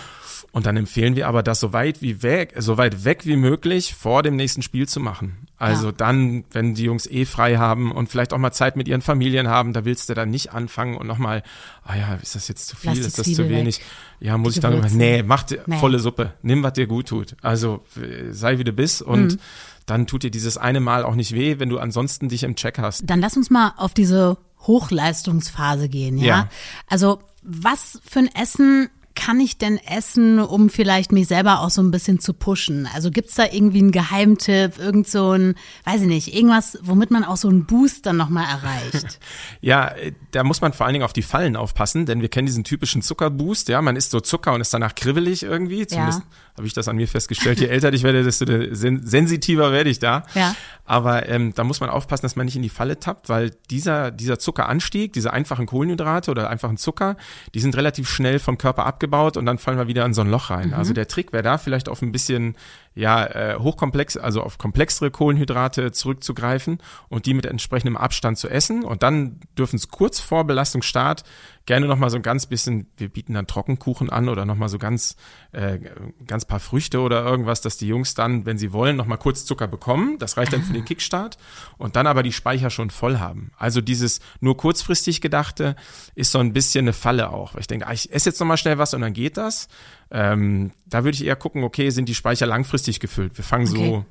Und 0.53 0.67
dann 0.67 0.77
empfehlen 0.77 1.17
wir 1.17 1.27
aber, 1.27 1.43
das 1.43 1.61
so 1.61 1.73
weit 1.73 2.01
wie 2.01 2.23
weg, 2.23 2.55
so 2.59 2.77
weit 2.77 3.05
weg 3.05 3.27
wie 3.27 3.37
möglich 3.37 3.95
vor 3.95 4.23
dem 4.23 4.37
nächsten 4.37 4.63
Spiel 4.63 4.89
zu 4.89 5.01
machen. 5.01 5.45
Also 5.57 5.87
ja. 5.87 5.93
dann, 5.93 6.45
wenn 6.51 6.75
die 6.75 6.85
Jungs 6.85 7.07
eh 7.07 7.25
frei 7.25 7.57
haben 7.57 7.93
und 7.93 8.09
vielleicht 8.09 8.33
auch 8.33 8.39
mal 8.39 8.53
Zeit 8.53 8.77
mit 8.77 8.89
ihren 8.89 9.03
Familien 9.03 9.49
haben, 9.49 9.73
da 9.73 9.85
willst 9.85 10.09
du 10.09 10.15
dann 10.15 10.31
nicht 10.31 10.53
anfangen 10.53 10.97
und 10.97 11.07
nochmal, 11.07 11.43
ah 11.85 11.97
ja, 11.97 12.15
ist 12.15 12.35
das 12.35 12.49
jetzt 12.49 12.67
zu 12.67 12.77
viel, 12.77 12.93
ist 12.93 13.19
das 13.19 13.33
zu 13.33 13.49
wenig? 13.49 13.79
Weg. 13.79 13.87
Ja, 14.21 14.37
muss 14.37 14.55
die 14.55 14.59
ich 14.59 14.63
dann 14.63 14.75
immer, 14.75 14.89
nee, 14.91 15.23
mach 15.23 15.45
dir 15.45 15.63
nee. 15.67 15.79
volle 15.79 15.99
Suppe, 15.99 16.35
nimm, 16.43 16.63
was 16.63 16.75
dir 16.75 16.87
gut 16.87 17.09
tut. 17.09 17.37
Also 17.41 17.85
sei 18.31 18.59
wie 18.59 18.65
du 18.65 18.73
bist 18.73 19.03
und 19.03 19.35
mhm. 19.35 19.39
dann 19.87 20.07
tut 20.07 20.23
dir 20.25 20.31
dieses 20.31 20.59
eine 20.59 20.81
Mal 20.81 21.05
auch 21.05 21.15
nicht 21.15 21.33
weh, 21.33 21.59
wenn 21.59 21.69
du 21.69 21.79
ansonsten 21.79 22.29
dich 22.29 22.43
im 22.43 22.57
Check 22.57 22.79
hast. 22.79 23.03
Dann 23.09 23.21
lass 23.21 23.37
uns 23.37 23.51
mal 23.51 23.75
auf 23.77 23.95
diese 23.95 24.39
Hochleistungsphase 24.61 25.89
gehen, 25.89 26.19
ja? 26.19 26.27
ja. 26.27 26.49
Also 26.89 27.21
was 27.43 28.01
für 28.05 28.21
ein 28.21 28.35
Essen 28.35 28.89
kann 29.15 29.39
ich 29.39 29.59
denn 29.59 29.79
essen, 29.79 30.41
um 30.41 30.69
vielleicht 30.69 31.13
mich 31.13 31.29
selber 31.29 31.61
auch 31.61 31.71
so 31.71 31.81
ein 31.83 31.91
bisschen 31.91 32.19
zu 32.19 32.35
pushen? 32.35 32.89
Also 32.95 33.11
gibt's 33.11 33.35
da 33.35 33.45
irgendwie 33.51 33.79
einen 33.79 33.93
Geheimtipp, 33.93 34.79
irgend 34.79 35.09
so 35.09 35.33
ein, 35.33 35.55
weiß 35.85 36.03
ich 36.03 36.09
nicht, 36.09 36.35
irgendwas, 36.35 36.79
womit 36.83 37.11
man 37.11 37.25
auch 37.25 37.37
so 37.37 37.49
einen 37.49 37.65
Boost 37.65 38.07
dann 38.07 38.17
nochmal 38.17 38.47
erreicht? 38.47 39.21
ja, 39.61 39.93
da 40.33 40.43
muss 40.43 40.61
man 40.61 40.73
vor 40.73 40.87
allen 40.87 40.95
Dingen 40.95 41.05
auf 41.05 41.13
die 41.13 41.23
Fallen 41.23 41.57
aufpassen, 41.57 42.07
denn 42.07 42.23
wir 42.23 42.29
kennen 42.29 42.47
diesen 42.47 42.65
typischen 42.65 43.03
Zuckerboost, 43.03 43.69
ja, 43.69 43.81
man 43.83 43.97
isst 43.97 44.11
so 44.11 44.21
Zucker 44.21 44.53
und 44.53 44.61
ist 44.61 44.75
danach 44.75 44.95
kribbelig 44.95 45.45
irgendwie, 45.45 45.87
zumindest 45.87 46.21
ja. 46.21 46.57
habe 46.59 46.67
ich 46.67 46.73
das 46.73 46.89
an 46.89 46.97
mir 46.97 47.09
festgestellt. 47.09 47.61
Je 47.61 47.67
älter 47.67 47.93
ich 47.93 48.03
werde, 48.03 48.25
desto 48.25 48.45
sensitiver 48.75 49.73
werde 49.73 49.91
ich 49.91 50.01
da. 50.01 50.25
Ja. 50.35 50.55
Aber 50.87 51.29
ähm, 51.29 51.55
da 51.55 51.65
muss 51.65 51.81
man 51.81 51.89
aufpassen, 51.89 52.25
dass 52.25 52.37
man 52.37 52.45
nicht 52.45 52.57
in 52.57 52.63
die 52.63 52.69
Falle 52.69 52.99
tappt, 52.99 53.31
weil 53.31 53.53
dieser, 53.71 54.11
dieser 54.11 54.39
Zuckeranstieg, 54.39 55.15
diese 55.15 55.33
einfachen 55.33 55.65
Kohlenhydrate 55.65 56.31
oder 56.31 56.51
einfachen 56.51 56.77
Zucker, 56.77 57.17
die 57.55 57.61
sind 57.61 57.77
relativ 57.77 58.11
schnell 58.11 58.39
vom 58.39 58.59
Körper 58.59 58.85
abgebaut 58.85 59.04
und 59.37 59.47
dann 59.47 59.59
fallen 59.59 59.79
wir 59.79 59.87
wieder 59.87 60.05
in 60.05 60.15
so 60.15 60.21
ein 60.21 60.31
Loch 60.31 60.51
rein. 60.51 60.69
Mhm. 60.69 60.75
Also 60.75 60.93
der 60.93 61.09
Trick 61.09 61.33
wäre 61.33 61.43
da 61.43 61.59
vielleicht 61.59 61.89
auf 61.89 62.03
ein 62.03 62.13
bisschen 62.13 62.57
ja, 62.95 63.27
äh, 63.27 63.59
hochkomplex, 63.59 64.17
also 64.17 64.43
auf 64.43 64.59
komplexere 64.59 65.11
Kohlenhydrate 65.11 65.93
zurückzugreifen 65.93 66.79
und 67.09 67.27
die 67.27 67.35
mit 67.35 67.47
entsprechendem 67.47 67.97
Abstand 67.97 68.39
zu 68.39 68.49
essen. 68.49 68.85
Und 68.85 69.03
dann 69.03 69.41
dürfen 69.59 69.77
es 69.77 69.89
kurz 69.89 70.21
vor 70.21 70.45
Belastungsstart 70.45 71.25
gerne 71.67 71.87
nochmal 71.87 72.11
so 72.11 72.17
ein 72.17 72.23
ganz 72.23 72.47
bisschen, 72.47 72.87
wir 72.97 73.09
bieten 73.09 73.35
dann 73.35 73.47
Trockenkuchen 73.47 74.11
an 74.11 74.29
oder 74.29 74.45
nochmal 74.45 74.69
so 74.69 74.79
ganz, 74.79 75.17
äh, 75.53 75.79
ganz 76.27 76.45
paar 76.45 76.61
Früchte 76.61 77.01
oder 77.01 77.25
irgendwas, 77.25 77.61
dass 77.63 77.79
die 77.79 77.87
Jungs 77.87 78.15
dann, 78.15 78.45
wenn 78.45 78.59
sie 78.59 78.73
wollen, 78.73 78.97
nochmal 78.97 79.19
kurz 79.19 79.45
Zucker 79.45 79.67
bekommen. 79.67 80.19
Das 80.19 80.37
reicht 80.37 80.53
dann 80.53 80.63
für 80.63 80.73
den 80.73 80.85
Kickstart 80.87 81.39
und 81.79 81.97
dann 81.97 82.07
aber 82.07 82.23
die 82.23 82.33
Speicher 82.33 82.71
schon 82.71 82.91
voll 82.91 83.19
haben. 83.19 83.51
Also 83.57 83.81
dieses 83.81 84.21
nur 84.41 84.57
kurzfristig 84.57 85.21
Gedachte 85.21 85.77
ist 86.15 86.33
so 86.33 86.39
ein 86.39 86.53
bisschen 86.53 86.85
eine 86.85 86.93
Falle 86.93 87.31
auch. 87.31 87.55
Weil 87.55 87.63
ich 87.63 87.67
denke, 87.67 87.87
ah, 87.87 87.93
ich 87.93 88.13
esse 88.13 88.29
jetzt 88.29 88.41
nochmal 88.41 88.59
schnell 88.59 88.79
was 88.79 88.93
und 88.93 89.01
dann 89.01 89.15
geht 89.15 89.37
das. 89.37 89.69
Ähm, 90.11 90.73
da 90.87 91.05
würde 91.05 91.17
ich 91.17 91.25
eher 91.25 91.37
gucken, 91.37 91.65
okay, 91.65 91.91
sind 91.91 92.09
die 92.09 92.15
Speicher 92.15 92.47
langfristig 92.47 93.01
gefüllt? 93.01 93.37
Wir 93.39 93.45
fangen 93.45 93.69
okay. 93.69 93.77
so 93.77 94.05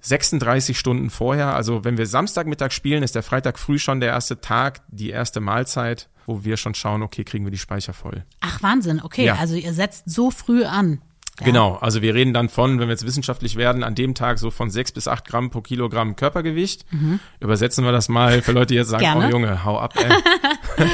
36 0.00 0.78
Stunden 0.78 1.10
vorher. 1.10 1.54
Also 1.54 1.84
wenn 1.84 1.98
wir 1.98 2.06
Samstagmittag 2.06 2.72
spielen, 2.72 3.02
ist 3.02 3.14
der 3.14 3.22
Freitag 3.22 3.58
früh 3.58 3.78
schon 3.78 4.00
der 4.00 4.10
erste 4.10 4.40
Tag, 4.40 4.82
die 4.88 5.10
erste 5.10 5.40
Mahlzeit, 5.40 6.08
wo 6.26 6.44
wir 6.44 6.56
schon 6.56 6.74
schauen, 6.74 7.02
okay, 7.02 7.24
kriegen 7.24 7.44
wir 7.44 7.50
die 7.50 7.58
Speicher 7.58 7.92
voll. 7.92 8.24
Ach, 8.40 8.62
Wahnsinn, 8.62 9.00
okay. 9.02 9.24
Ja. 9.26 9.36
Also 9.36 9.54
ihr 9.54 9.72
setzt 9.72 10.10
so 10.10 10.30
früh 10.30 10.64
an. 10.64 11.00
Ja. 11.40 11.46
Genau, 11.46 11.74
also 11.76 12.00
wir 12.00 12.14
reden 12.14 12.32
dann 12.32 12.48
von, 12.48 12.78
wenn 12.78 12.86
wir 12.86 12.92
jetzt 12.92 13.04
wissenschaftlich 13.04 13.56
werden, 13.56 13.82
an 13.82 13.96
dem 13.96 14.14
Tag 14.14 14.38
so 14.38 14.52
von 14.52 14.70
sechs 14.70 14.92
bis 14.92 15.08
acht 15.08 15.24
Gramm 15.24 15.50
pro 15.50 15.62
Kilogramm 15.62 16.14
Körpergewicht. 16.14 16.90
Mhm. 16.92 17.18
Übersetzen 17.40 17.84
wir 17.84 17.90
das 17.90 18.08
mal 18.08 18.40
für 18.40 18.52
Leute, 18.52 18.68
die 18.68 18.74
jetzt 18.76 18.88
sagen, 18.88 19.02
Gerne. 19.02 19.26
oh 19.26 19.30
Junge, 19.30 19.64
hau 19.64 19.78
ab, 19.78 19.94
ey. 19.96 20.86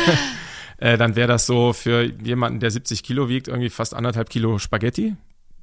äh, 0.78 0.96
dann 0.96 1.14
wäre 1.14 1.28
das 1.28 1.44
so 1.44 1.74
für 1.74 2.04
jemanden, 2.04 2.58
der 2.58 2.70
70 2.70 3.02
Kilo 3.02 3.28
wiegt, 3.28 3.48
irgendwie 3.48 3.68
fast 3.68 3.92
anderthalb 3.92 4.30
Kilo 4.30 4.58
Spaghetti 4.58 5.14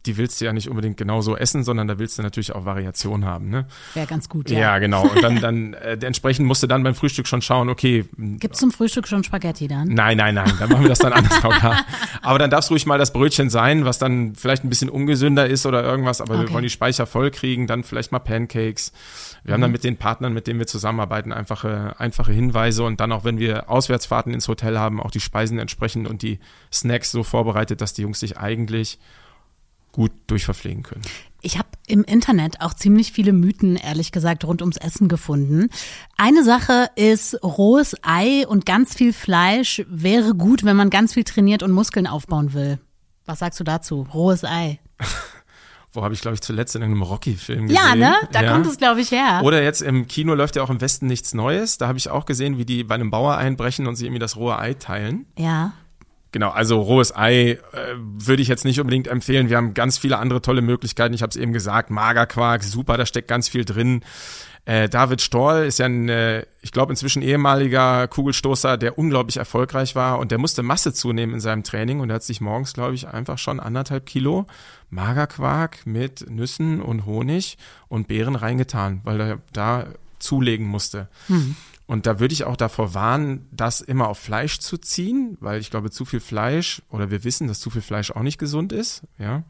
die 0.07 0.17
willst 0.17 0.41
du 0.41 0.45
ja 0.45 0.53
nicht 0.53 0.69
unbedingt 0.69 0.97
genauso 0.97 1.35
essen, 1.35 1.63
sondern 1.63 1.87
da 1.87 1.99
willst 1.99 2.17
du 2.17 2.23
natürlich 2.23 2.53
auch 2.55 2.65
Variation 2.65 3.25
haben. 3.25 3.49
Ne? 3.49 3.67
Wäre 3.93 4.07
ganz 4.07 4.29
gut, 4.29 4.49
ja. 4.49 4.59
Ja, 4.59 4.79
genau. 4.79 5.03
Und 5.03 5.21
dann, 5.21 5.39
dann 5.41 5.73
äh, 5.73 5.97
entsprechend 6.01 6.47
musst 6.47 6.63
du 6.63 6.67
dann 6.67 6.81
beim 6.83 6.95
Frühstück 6.95 7.27
schon 7.27 7.41
schauen, 7.41 7.69
okay. 7.69 8.05
Gibt 8.17 8.55
es 8.55 8.59
zum 8.59 8.71
Frühstück 8.71 9.07
schon 9.07 9.23
Spaghetti 9.23 9.67
dann? 9.67 9.89
Nein, 9.89 10.17
nein, 10.17 10.35
nein, 10.35 10.51
dann 10.59 10.69
machen 10.69 10.83
wir 10.83 10.89
das 10.89 10.99
dann 10.99 11.13
anders. 11.17 11.43
aber 12.21 12.39
dann 12.39 12.49
darf 12.49 12.63
es 12.63 12.71
ruhig 12.71 12.85
mal 12.85 12.97
das 12.97 13.13
Brötchen 13.13 13.49
sein, 13.49 13.85
was 13.85 13.99
dann 13.99 14.35
vielleicht 14.35 14.63
ein 14.63 14.69
bisschen 14.69 14.89
ungesünder 14.89 15.47
ist 15.47 15.65
oder 15.65 15.83
irgendwas, 15.83 16.21
aber 16.21 16.35
okay. 16.35 16.47
wir 16.47 16.53
wollen 16.53 16.63
die 16.63 16.69
Speicher 16.69 17.05
voll 17.05 17.29
kriegen, 17.29 17.67
dann 17.67 17.83
vielleicht 17.83 18.11
mal 18.11 18.19
Pancakes. 18.19 18.93
Wir 19.43 19.49
mhm. 19.49 19.53
haben 19.53 19.61
dann 19.61 19.71
mit 19.71 19.83
den 19.83 19.97
Partnern, 19.97 20.33
mit 20.33 20.47
denen 20.47 20.59
wir 20.59 20.67
zusammenarbeiten, 20.67 21.33
einfache, 21.33 21.95
einfache 21.99 22.31
Hinweise 22.31 22.83
und 22.83 22.99
dann 22.99 23.11
auch, 23.11 23.23
wenn 23.23 23.39
wir 23.39 23.69
Auswärtsfahrten 23.69 24.33
ins 24.33 24.47
Hotel 24.47 24.79
haben, 24.79 25.01
auch 25.01 25.11
die 25.11 25.19
Speisen 25.19 25.59
entsprechend 25.59 26.07
und 26.07 26.21
die 26.21 26.39
Snacks 26.71 27.11
so 27.11 27.23
vorbereitet, 27.23 27.81
dass 27.81 27.93
die 27.93 28.03
Jungs 28.03 28.19
sich 28.19 28.37
eigentlich 28.37 28.99
gut 29.97 30.11
durchverpflegen 30.27 30.83
können. 30.83 31.01
Ich 31.41 31.57
habe 31.57 31.67
im 31.87 32.03
Internet 32.03 32.61
auch 32.61 32.73
ziemlich 32.73 33.11
viele 33.11 33.33
Mythen, 33.33 33.77
ehrlich 33.77 34.11
gesagt, 34.11 34.45
rund 34.45 34.61
ums 34.61 34.77
Essen 34.77 35.07
gefunden. 35.07 35.69
Eine 36.17 36.43
Sache 36.43 36.89
ist, 36.95 37.43
rohes 37.43 37.95
Ei 38.03 38.45
und 38.47 38.65
ganz 38.67 38.95
viel 38.95 39.11
Fleisch 39.11 39.83
wäre 39.89 40.35
gut, 40.35 40.63
wenn 40.63 40.75
man 40.75 40.91
ganz 40.91 41.15
viel 41.15 41.23
trainiert 41.23 41.63
und 41.63 41.71
Muskeln 41.71 42.05
aufbauen 42.05 42.53
will. 42.53 42.79
Was 43.25 43.39
sagst 43.39 43.59
du 43.59 43.63
dazu? 43.63 44.07
Rohes 44.13 44.43
Ei. 44.43 44.79
Wo 45.93 46.03
habe 46.03 46.13
ich, 46.13 46.21
glaube 46.21 46.35
ich, 46.35 46.41
zuletzt 46.41 46.75
in 46.75 46.83
einem 46.83 47.01
Rocky-Film 47.01 47.67
gesehen. 47.67 47.83
Ja, 47.83 47.95
ne? 47.95 48.13
Da 48.31 48.43
ja. 48.43 48.51
kommt 48.51 48.67
es, 48.67 48.77
glaube 48.77 49.01
ich, 49.01 49.09
her. 49.09 49.41
Oder 49.43 49.63
jetzt 49.63 49.81
im 49.81 50.07
Kino 50.07 50.35
läuft 50.35 50.55
ja 50.57 50.61
auch 50.61 50.69
im 50.69 50.79
Westen 50.79 51.07
nichts 51.07 51.33
Neues. 51.33 51.79
Da 51.79 51.87
habe 51.87 51.97
ich 51.97 52.09
auch 52.09 52.25
gesehen, 52.25 52.59
wie 52.59 52.65
die 52.65 52.83
bei 52.83 52.93
einem 52.93 53.09
Bauer 53.09 53.37
einbrechen 53.37 53.87
und 53.87 53.95
sich 53.95 54.05
irgendwie 54.05 54.19
das 54.19 54.35
rohe 54.35 54.59
Ei 54.59 54.75
teilen. 54.75 55.25
Ja. 55.39 55.73
Genau, 56.37 56.51
also 56.51 56.79
rohes 56.79 57.15
Ei 57.15 57.53
äh, 57.53 57.57
würde 57.97 58.43
ich 58.43 58.47
jetzt 58.47 58.63
nicht 58.63 58.79
unbedingt 58.79 59.07
empfehlen. 59.07 59.49
Wir 59.49 59.57
haben 59.57 59.73
ganz 59.73 59.97
viele 59.97 60.19
andere 60.19 60.39
tolle 60.39 60.61
Möglichkeiten. 60.61 61.15
Ich 61.15 61.23
habe 61.23 61.31
es 61.31 61.35
eben 61.35 61.51
gesagt, 61.51 61.89
Magerquark, 61.89 62.63
super, 62.63 62.95
da 62.95 63.07
steckt 63.07 63.27
ganz 63.27 63.49
viel 63.49 63.65
drin. 63.65 64.01
Äh, 64.65 64.87
David 64.87 65.19
Storl 65.21 65.65
ist 65.65 65.79
ja 65.79 65.87
ein, 65.87 66.09
äh, 66.09 66.45
ich 66.61 66.71
glaube 66.71 66.93
inzwischen 66.93 67.23
ehemaliger 67.23 68.07
Kugelstoßer, 68.07 68.77
der 68.77 68.99
unglaublich 68.99 69.37
erfolgreich 69.37 69.95
war 69.95 70.19
und 70.19 70.29
der 70.29 70.37
musste 70.37 70.61
Masse 70.61 70.93
zunehmen 70.93 71.33
in 71.33 71.39
seinem 71.39 71.63
Training 71.63 72.01
und 72.01 72.11
er 72.11 72.17
hat 72.17 72.23
sich 72.23 72.39
morgens, 72.39 72.73
glaube 72.73 72.93
ich, 72.93 73.07
einfach 73.07 73.39
schon 73.39 73.59
anderthalb 73.59 74.05
Kilo 74.05 74.45
Magerquark 74.91 75.87
mit 75.87 76.29
Nüssen 76.29 76.83
und 76.83 77.07
Honig 77.07 77.57
und 77.87 78.07
Beeren 78.07 78.35
reingetan, 78.35 79.01
weil 79.03 79.21
er 79.21 79.39
da 79.53 79.87
zulegen 80.19 80.67
musste. 80.67 81.07
Mhm. 81.29 81.55
Und 81.87 82.05
da 82.05 82.19
würde 82.19 82.33
ich 82.33 82.43
auch 82.43 82.57
davor 82.57 82.93
warnen, 82.93 83.47
das 83.51 83.81
immer 83.81 84.09
auf 84.09 84.19
Fleisch 84.19 84.59
zu 84.59 84.77
ziehen, 84.77 85.37
weil 85.39 85.59
ich 85.59 85.71
glaube, 85.71 85.89
zu 85.89 86.05
viel 86.05 86.19
Fleisch 86.19 86.81
oder 86.89 87.09
wir 87.09 87.23
wissen, 87.23 87.47
dass 87.47 87.61
zu 87.61 87.69
viel 87.69 87.81
Fleisch 87.81 88.11
auch 88.11 88.21
nicht 88.21 88.37
gesund 88.37 88.73
ist, 88.73 89.03
ja 89.17 89.43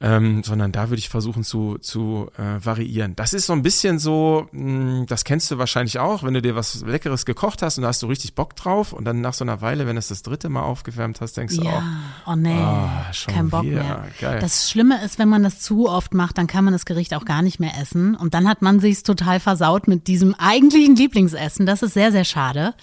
ähm, 0.00 0.44
sondern 0.44 0.70
da 0.70 0.90
würde 0.90 1.00
ich 1.00 1.08
versuchen 1.08 1.42
zu, 1.42 1.78
zu 1.78 2.30
äh, 2.38 2.64
variieren. 2.64 3.16
Das 3.16 3.32
ist 3.32 3.46
so 3.46 3.52
ein 3.52 3.62
bisschen 3.62 3.98
so, 3.98 4.46
mh, 4.52 4.60
hm, 4.60 5.06
das 5.06 5.24
kennst 5.24 5.50
du 5.50 5.58
wahrscheinlich 5.58 5.98
auch, 5.98 6.22
wenn 6.22 6.34
du 6.34 6.42
dir 6.42 6.54
was 6.54 6.82
Leckeres 6.82 7.26
gekocht 7.26 7.62
hast 7.62 7.78
und 7.78 7.82
da 7.82 7.88
hast 7.88 8.02
du 8.02 8.06
richtig 8.06 8.34
Bock 8.34 8.54
drauf 8.54 8.92
und 8.92 9.04
dann 9.04 9.20
nach 9.20 9.34
so 9.34 9.44
einer 9.44 9.60
Weile, 9.60 9.86
wenn 9.86 9.96
du 9.96 9.98
es 9.98 10.08
das 10.08 10.22
dritte 10.22 10.48
Mal 10.48 10.62
aufgewärmt 10.62 11.20
hast, 11.20 11.36
denkst 11.36 11.56
du 11.56 11.64
ja. 11.64 11.78
auch, 12.26 12.32
oh 12.32 12.36
nee, 12.36 12.56
oh, 12.56 13.30
kein 13.32 13.50
Bock 13.50 13.64
wieder. 13.64 13.82
mehr. 13.82 14.04
Geil. 14.20 14.38
Das 14.40 14.70
Schlimme 14.70 15.02
ist, 15.04 15.18
wenn 15.18 15.28
man 15.28 15.42
das 15.42 15.60
zu 15.60 15.88
oft 15.88 16.14
macht, 16.14 16.38
dann 16.38 16.46
kann 16.46 16.64
man 16.64 16.72
das 16.72 16.84
Gericht 16.84 17.12
auch 17.14 17.24
gar 17.24 17.42
nicht 17.42 17.58
mehr 17.58 17.72
essen 17.80 18.14
und 18.14 18.34
dann 18.34 18.48
hat 18.48 18.62
man 18.62 18.78
sich's 18.78 19.02
total 19.02 19.40
versaut 19.40 19.88
mit 19.88 20.06
diesem 20.06 20.34
eigentlichen 20.36 20.94
Lieblingsessen. 20.94 21.66
Das 21.66 21.82
ist 21.82 21.94
sehr, 21.94 22.12
sehr 22.12 22.24
schade. 22.24 22.74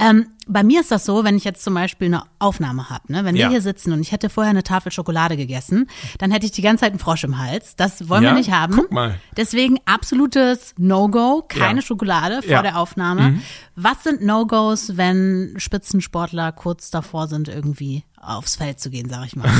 Ähm, 0.00 0.28
bei 0.46 0.62
mir 0.62 0.80
ist 0.80 0.90
das 0.92 1.04
so, 1.04 1.24
wenn 1.24 1.36
ich 1.36 1.44
jetzt 1.44 1.62
zum 1.62 1.74
Beispiel 1.74 2.06
eine 2.06 2.22
Aufnahme 2.38 2.88
habe, 2.88 3.12
ne? 3.12 3.24
wenn 3.24 3.34
wir 3.34 3.48
hier 3.50 3.60
sitzen 3.60 3.92
und 3.92 4.00
ich 4.00 4.12
hätte 4.12 4.30
vorher 4.30 4.50
eine 4.50 4.62
Tafel 4.62 4.92
Schokolade 4.92 5.36
gegessen, 5.36 5.88
dann 6.18 6.30
hätte 6.30 6.46
ich 6.46 6.52
die 6.52 6.62
ganze 6.62 6.82
Zeit 6.82 6.92
einen 6.92 7.00
Frosch 7.00 7.24
im 7.24 7.38
Hals. 7.38 7.74
Das 7.76 8.08
wollen 8.08 8.22
ja? 8.22 8.30
wir 8.30 8.36
nicht 8.36 8.50
haben. 8.50 8.74
Guck 8.74 8.92
mal. 8.92 9.16
Deswegen 9.36 9.78
absolutes 9.84 10.74
No-Go, 10.78 11.44
keine 11.48 11.80
ja. 11.80 11.86
Schokolade 11.86 12.42
vor 12.42 12.50
ja. 12.50 12.62
der 12.62 12.78
Aufnahme. 12.78 13.22
Mhm. 13.22 13.42
Was 13.74 14.04
sind 14.04 14.24
No-Gos, 14.24 14.96
wenn 14.96 15.54
Spitzensportler 15.56 16.52
kurz 16.52 16.90
davor 16.90 17.26
sind, 17.26 17.48
irgendwie 17.48 18.04
aufs 18.16 18.56
Feld 18.56 18.80
zu 18.80 18.90
gehen, 18.90 19.08
sag 19.10 19.26
ich 19.26 19.36
mal? 19.36 19.50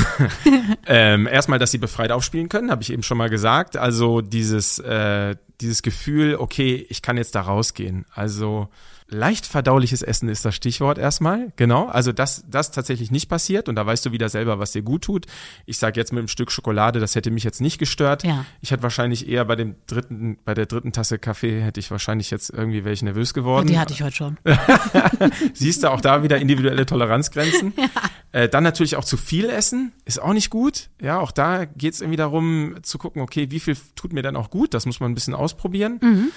ähm, 0.87 1.27
erstmal, 1.27 1.59
dass 1.59 1.71
sie 1.71 1.77
befreit 1.77 2.11
aufspielen 2.11 2.49
können, 2.49 2.71
habe 2.71 2.81
ich 2.81 2.91
eben 2.91 3.03
schon 3.03 3.17
mal 3.17 3.29
gesagt. 3.29 3.75
Also 3.77 4.21
dieses, 4.21 4.79
äh, 4.79 5.35
dieses 5.61 5.81
Gefühl, 5.81 6.35
okay, 6.35 6.85
ich 6.89 7.01
kann 7.01 7.17
jetzt 7.17 7.35
da 7.35 7.41
rausgehen. 7.41 8.05
Also 8.13 8.69
leicht 9.11 9.45
verdauliches 9.45 10.01
Essen 10.01 10.29
ist 10.29 10.45
das 10.45 10.55
Stichwort 10.55 10.97
erstmal. 10.97 11.51
Genau. 11.55 11.87
Also 11.87 12.11
das, 12.11 12.45
das 12.49 12.71
tatsächlich 12.71 13.11
nicht 13.11 13.27
passiert 13.27 13.67
und 13.67 13.75
da 13.75 13.85
weißt 13.85 14.05
du 14.05 14.11
wieder 14.11 14.29
selber, 14.29 14.59
was 14.59 14.71
dir 14.71 14.81
gut 14.81 15.03
tut. 15.03 15.25
Ich 15.65 15.77
sage 15.77 15.99
jetzt 15.99 16.13
mit 16.13 16.19
einem 16.19 16.27
Stück 16.27 16.51
Schokolade, 16.51 16.99
das 16.99 17.15
hätte 17.15 17.31
mich 17.31 17.43
jetzt 17.43 17.61
nicht 17.61 17.79
gestört. 17.79 18.23
Ja. 18.23 18.45
Ich 18.61 18.71
hätte 18.71 18.83
wahrscheinlich 18.83 19.27
eher 19.27 19.45
bei 19.45 19.55
dem 19.55 19.75
dritten, 19.87 20.37
bei 20.45 20.53
der 20.53 20.65
dritten 20.65 20.91
Tasse 20.91 21.17
Kaffee 21.17 21.61
hätte 21.61 21.79
ich 21.79 21.89
wahrscheinlich 21.91 22.31
jetzt 22.31 22.51
irgendwie 22.51 22.85
welche 22.85 23.05
nervös 23.05 23.33
geworden. 23.33 23.67
Die 23.67 23.79
hatte 23.79 23.93
ich 23.93 24.03
heute 24.03 24.15
schon. 24.15 24.37
Siehst 25.53 25.83
du 25.83 25.91
auch 25.91 26.01
da 26.01 26.23
wieder 26.23 26.37
individuelle 26.37 26.85
Toleranzgrenzen. 26.85 27.73
Ja. 27.89 27.89
Äh, 28.31 28.47
dann 28.47 28.63
natürlich 28.63 28.95
auch 28.95 29.03
zu 29.03 29.17
viel 29.17 29.49
essen 29.49 29.91
ist 30.05 30.21
auch 30.21 30.33
nicht 30.33 30.49
gut. 30.49 30.89
Ja, 31.01 31.19
auch 31.19 31.31
da 31.31 31.65
geht 31.65 31.93
es 31.93 32.01
irgendwie 32.01 32.17
darum 32.17 32.75
zu 32.83 32.97
gucken, 32.97 33.21
okay, 33.21 33.49
wie 33.49 33.59
viel 33.59 33.75
tut 33.95 34.13
mir 34.13 34.21
dann 34.21 34.35
auch 34.35 34.49
gut? 34.49 34.73
Das 34.73 34.85
muss 34.85 34.99
man 34.99 35.11
ein 35.11 35.15
bisschen 35.15 35.33
ausprobieren. 35.33 35.99
Mhm. 36.01 36.31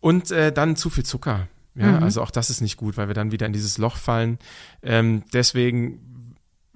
Und 0.00 0.30
äh, 0.30 0.52
dann 0.52 0.76
zu 0.76 0.90
viel 0.90 1.04
Zucker. 1.04 1.48
Ja, 1.74 1.92
mhm. 1.92 2.02
also 2.02 2.22
auch 2.22 2.30
das 2.30 2.50
ist 2.50 2.60
nicht 2.60 2.76
gut, 2.76 2.96
weil 2.96 3.08
wir 3.08 3.14
dann 3.14 3.30
wieder 3.30 3.46
in 3.46 3.52
dieses 3.52 3.78
Loch 3.78 3.96
fallen. 3.96 4.38
Ähm, 4.82 5.22
deswegen 5.32 6.00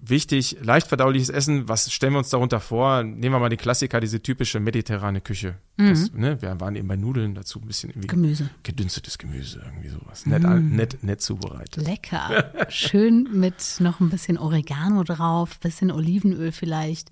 wichtig, 0.03 0.59
leicht 0.61 0.89
verdauliches 0.89 1.31
Essen. 1.31 1.69
Was 1.69 1.91
stellen 1.93 2.13
wir 2.13 2.19
uns 2.19 2.29
darunter 2.29 2.61
vor? 2.61 3.03
Nehmen 3.05 3.35
wir 3.35 3.39
mal 3.39 3.49
den 3.49 3.59
Klassiker, 3.59 4.01
diese 4.01 4.21
typische 4.21 4.61
mediterrane 4.61 5.21
Küche. 5.21 5.57
Mhm. 5.77 5.89
Das, 5.89 6.13
ne, 6.13 6.43
wir 6.43 6.61
waren 6.61 6.77
eben 6.77 6.89
bei 6.89 6.97
Nudeln 6.97 7.35
dazu 7.35 7.61
ein 7.61 7.67
bisschen 7.67 7.91
irgendwie 7.91 8.09
Gemüse. 8.09 8.51
gedünstetes 8.63 9.17
Gemüse, 9.19 9.63
irgendwie 9.65 9.89
sowas. 9.89 10.27
Nett, 10.27 10.43
mhm. 10.43 10.77
nett, 10.77 11.03
nett 11.03 11.23
zubereitet. 11.23 11.87
Lecker. 11.87 12.53
Schön 12.69 13.29
mit 13.33 13.77
noch 13.79 14.01
ein 14.01 14.11
bisschen 14.11 14.37
Oregano 14.37 15.05
drauf, 15.05 15.59
bisschen 15.61 15.91
Olivenöl 15.91 16.53
vielleicht. 16.53 17.11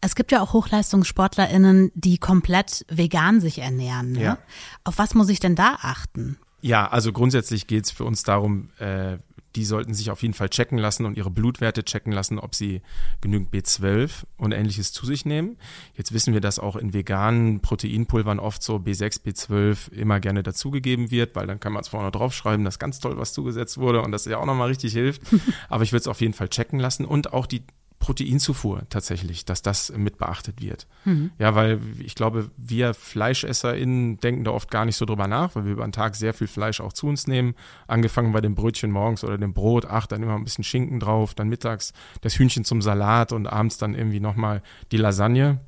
Es 0.00 0.14
gibt 0.14 0.30
ja 0.32 0.42
auch 0.42 0.52
HochleistungssportlerInnen, 0.52 1.90
die 1.94 2.18
komplett 2.18 2.84
vegan 2.88 3.40
sich 3.40 3.60
ernähren. 3.60 4.12
Ne? 4.12 4.22
Ja. 4.22 4.38
Auf 4.84 4.98
was 4.98 5.14
muss 5.14 5.28
ich 5.28 5.40
denn 5.40 5.54
da 5.54 5.78
achten? 5.80 6.38
Ja, 6.60 6.88
also 6.88 7.12
grundsätzlich 7.12 7.66
geht 7.66 7.84
es 7.84 7.90
für 7.90 8.04
uns 8.04 8.22
darum, 8.22 8.70
äh, 8.78 9.18
die 9.56 9.64
sollten 9.64 9.94
sich 9.94 10.10
auf 10.10 10.22
jeden 10.22 10.34
Fall 10.34 10.50
checken 10.50 10.76
lassen 10.76 11.06
und 11.06 11.16
ihre 11.16 11.30
Blutwerte 11.30 11.82
checken 11.82 12.12
lassen, 12.12 12.38
ob 12.38 12.54
sie 12.54 12.82
genügend 13.22 13.52
B12 13.52 14.24
und 14.36 14.52
ähnliches 14.52 14.92
zu 14.92 15.06
sich 15.06 15.24
nehmen. 15.24 15.56
Jetzt 15.94 16.12
wissen 16.12 16.34
wir, 16.34 16.40
dass 16.40 16.58
auch 16.58 16.76
in 16.76 16.92
veganen 16.92 17.60
Proteinpulvern 17.60 18.38
oft 18.38 18.62
so 18.62 18.76
B6, 18.76 19.24
B12 19.24 19.92
immer 19.92 20.20
gerne 20.20 20.42
dazugegeben 20.42 21.10
wird, 21.10 21.34
weil 21.34 21.46
dann 21.46 21.58
kann 21.58 21.72
man 21.72 21.80
es 21.80 21.88
vorne 21.88 22.10
draufschreiben, 22.10 22.64
dass 22.64 22.78
ganz 22.78 23.00
toll 23.00 23.16
was 23.16 23.32
zugesetzt 23.32 23.78
wurde 23.78 24.02
und 24.02 24.12
das 24.12 24.26
ja 24.26 24.36
auch 24.36 24.46
nochmal 24.46 24.68
richtig 24.68 24.92
hilft. 24.92 25.22
Aber 25.68 25.82
ich 25.82 25.92
würde 25.92 26.00
es 26.00 26.08
auf 26.08 26.20
jeden 26.20 26.34
Fall 26.34 26.48
checken 26.48 26.78
lassen 26.78 27.06
und 27.06 27.32
auch 27.32 27.46
die 27.46 27.62
Proteinzufuhr 27.98 28.82
tatsächlich, 28.90 29.44
dass 29.44 29.62
das 29.62 29.92
mit 29.96 30.18
beachtet 30.18 30.60
wird. 30.60 30.86
Mhm. 31.04 31.30
Ja, 31.38 31.54
weil 31.54 31.80
ich 31.98 32.14
glaube, 32.14 32.50
wir 32.56 32.94
FleischesserInnen 32.94 34.18
denken 34.18 34.44
da 34.44 34.50
oft 34.50 34.70
gar 34.70 34.84
nicht 34.84 34.96
so 34.96 35.06
drüber 35.06 35.26
nach, 35.26 35.54
weil 35.56 35.64
wir 35.64 35.72
über 35.72 35.84
den 35.84 35.92
Tag 35.92 36.14
sehr 36.14 36.34
viel 36.34 36.46
Fleisch 36.46 36.80
auch 36.80 36.92
zu 36.92 37.06
uns 37.06 37.26
nehmen. 37.26 37.54
Angefangen 37.86 38.32
bei 38.32 38.40
dem 38.40 38.54
Brötchen 38.54 38.90
morgens 38.90 39.24
oder 39.24 39.38
dem 39.38 39.54
Brot, 39.54 39.86
ach, 39.86 40.06
dann 40.06 40.22
immer 40.22 40.34
ein 40.34 40.44
bisschen 40.44 40.64
Schinken 40.64 41.00
drauf, 41.00 41.34
dann 41.34 41.48
mittags 41.48 41.92
das 42.20 42.38
Hühnchen 42.38 42.64
zum 42.64 42.82
Salat 42.82 43.32
und 43.32 43.46
abends 43.46 43.78
dann 43.78 43.94
irgendwie 43.94 44.20
nochmal 44.20 44.62
die 44.92 44.98
Lasagne. 44.98 45.60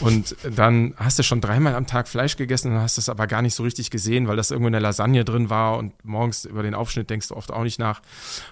Und 0.00 0.36
dann 0.42 0.94
hast 0.96 1.18
du 1.18 1.22
schon 1.22 1.40
dreimal 1.40 1.74
am 1.74 1.86
Tag 1.86 2.08
Fleisch 2.08 2.36
gegessen 2.36 2.72
und 2.72 2.80
hast 2.80 2.98
es 2.98 3.08
aber 3.08 3.26
gar 3.26 3.42
nicht 3.42 3.54
so 3.54 3.62
richtig 3.62 3.90
gesehen, 3.90 4.28
weil 4.28 4.36
das 4.36 4.50
irgendwo 4.50 4.68
in 4.68 4.72
der 4.72 4.80
Lasagne 4.80 5.24
drin 5.24 5.50
war 5.50 5.78
und 5.78 5.92
morgens 6.04 6.44
über 6.44 6.62
den 6.62 6.74
Aufschnitt 6.74 7.10
denkst 7.10 7.28
du 7.28 7.36
oft 7.36 7.52
auch 7.52 7.62
nicht 7.62 7.78
nach. 7.78 8.00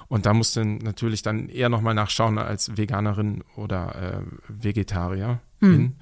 Und 0.09 0.27
da 0.27 0.35
musst 0.35 0.57
du 0.57 0.65
natürlich 0.65 1.23
dann 1.23 1.49
eher 1.49 1.69
nochmal 1.69 1.95
nachschauen 1.95 2.39
als 2.39 2.77
Veganerin 2.77 3.45
oder 3.57 3.95
äh, 3.95 4.23
Vegetarier. 4.49 5.41
Hm. 5.61 5.95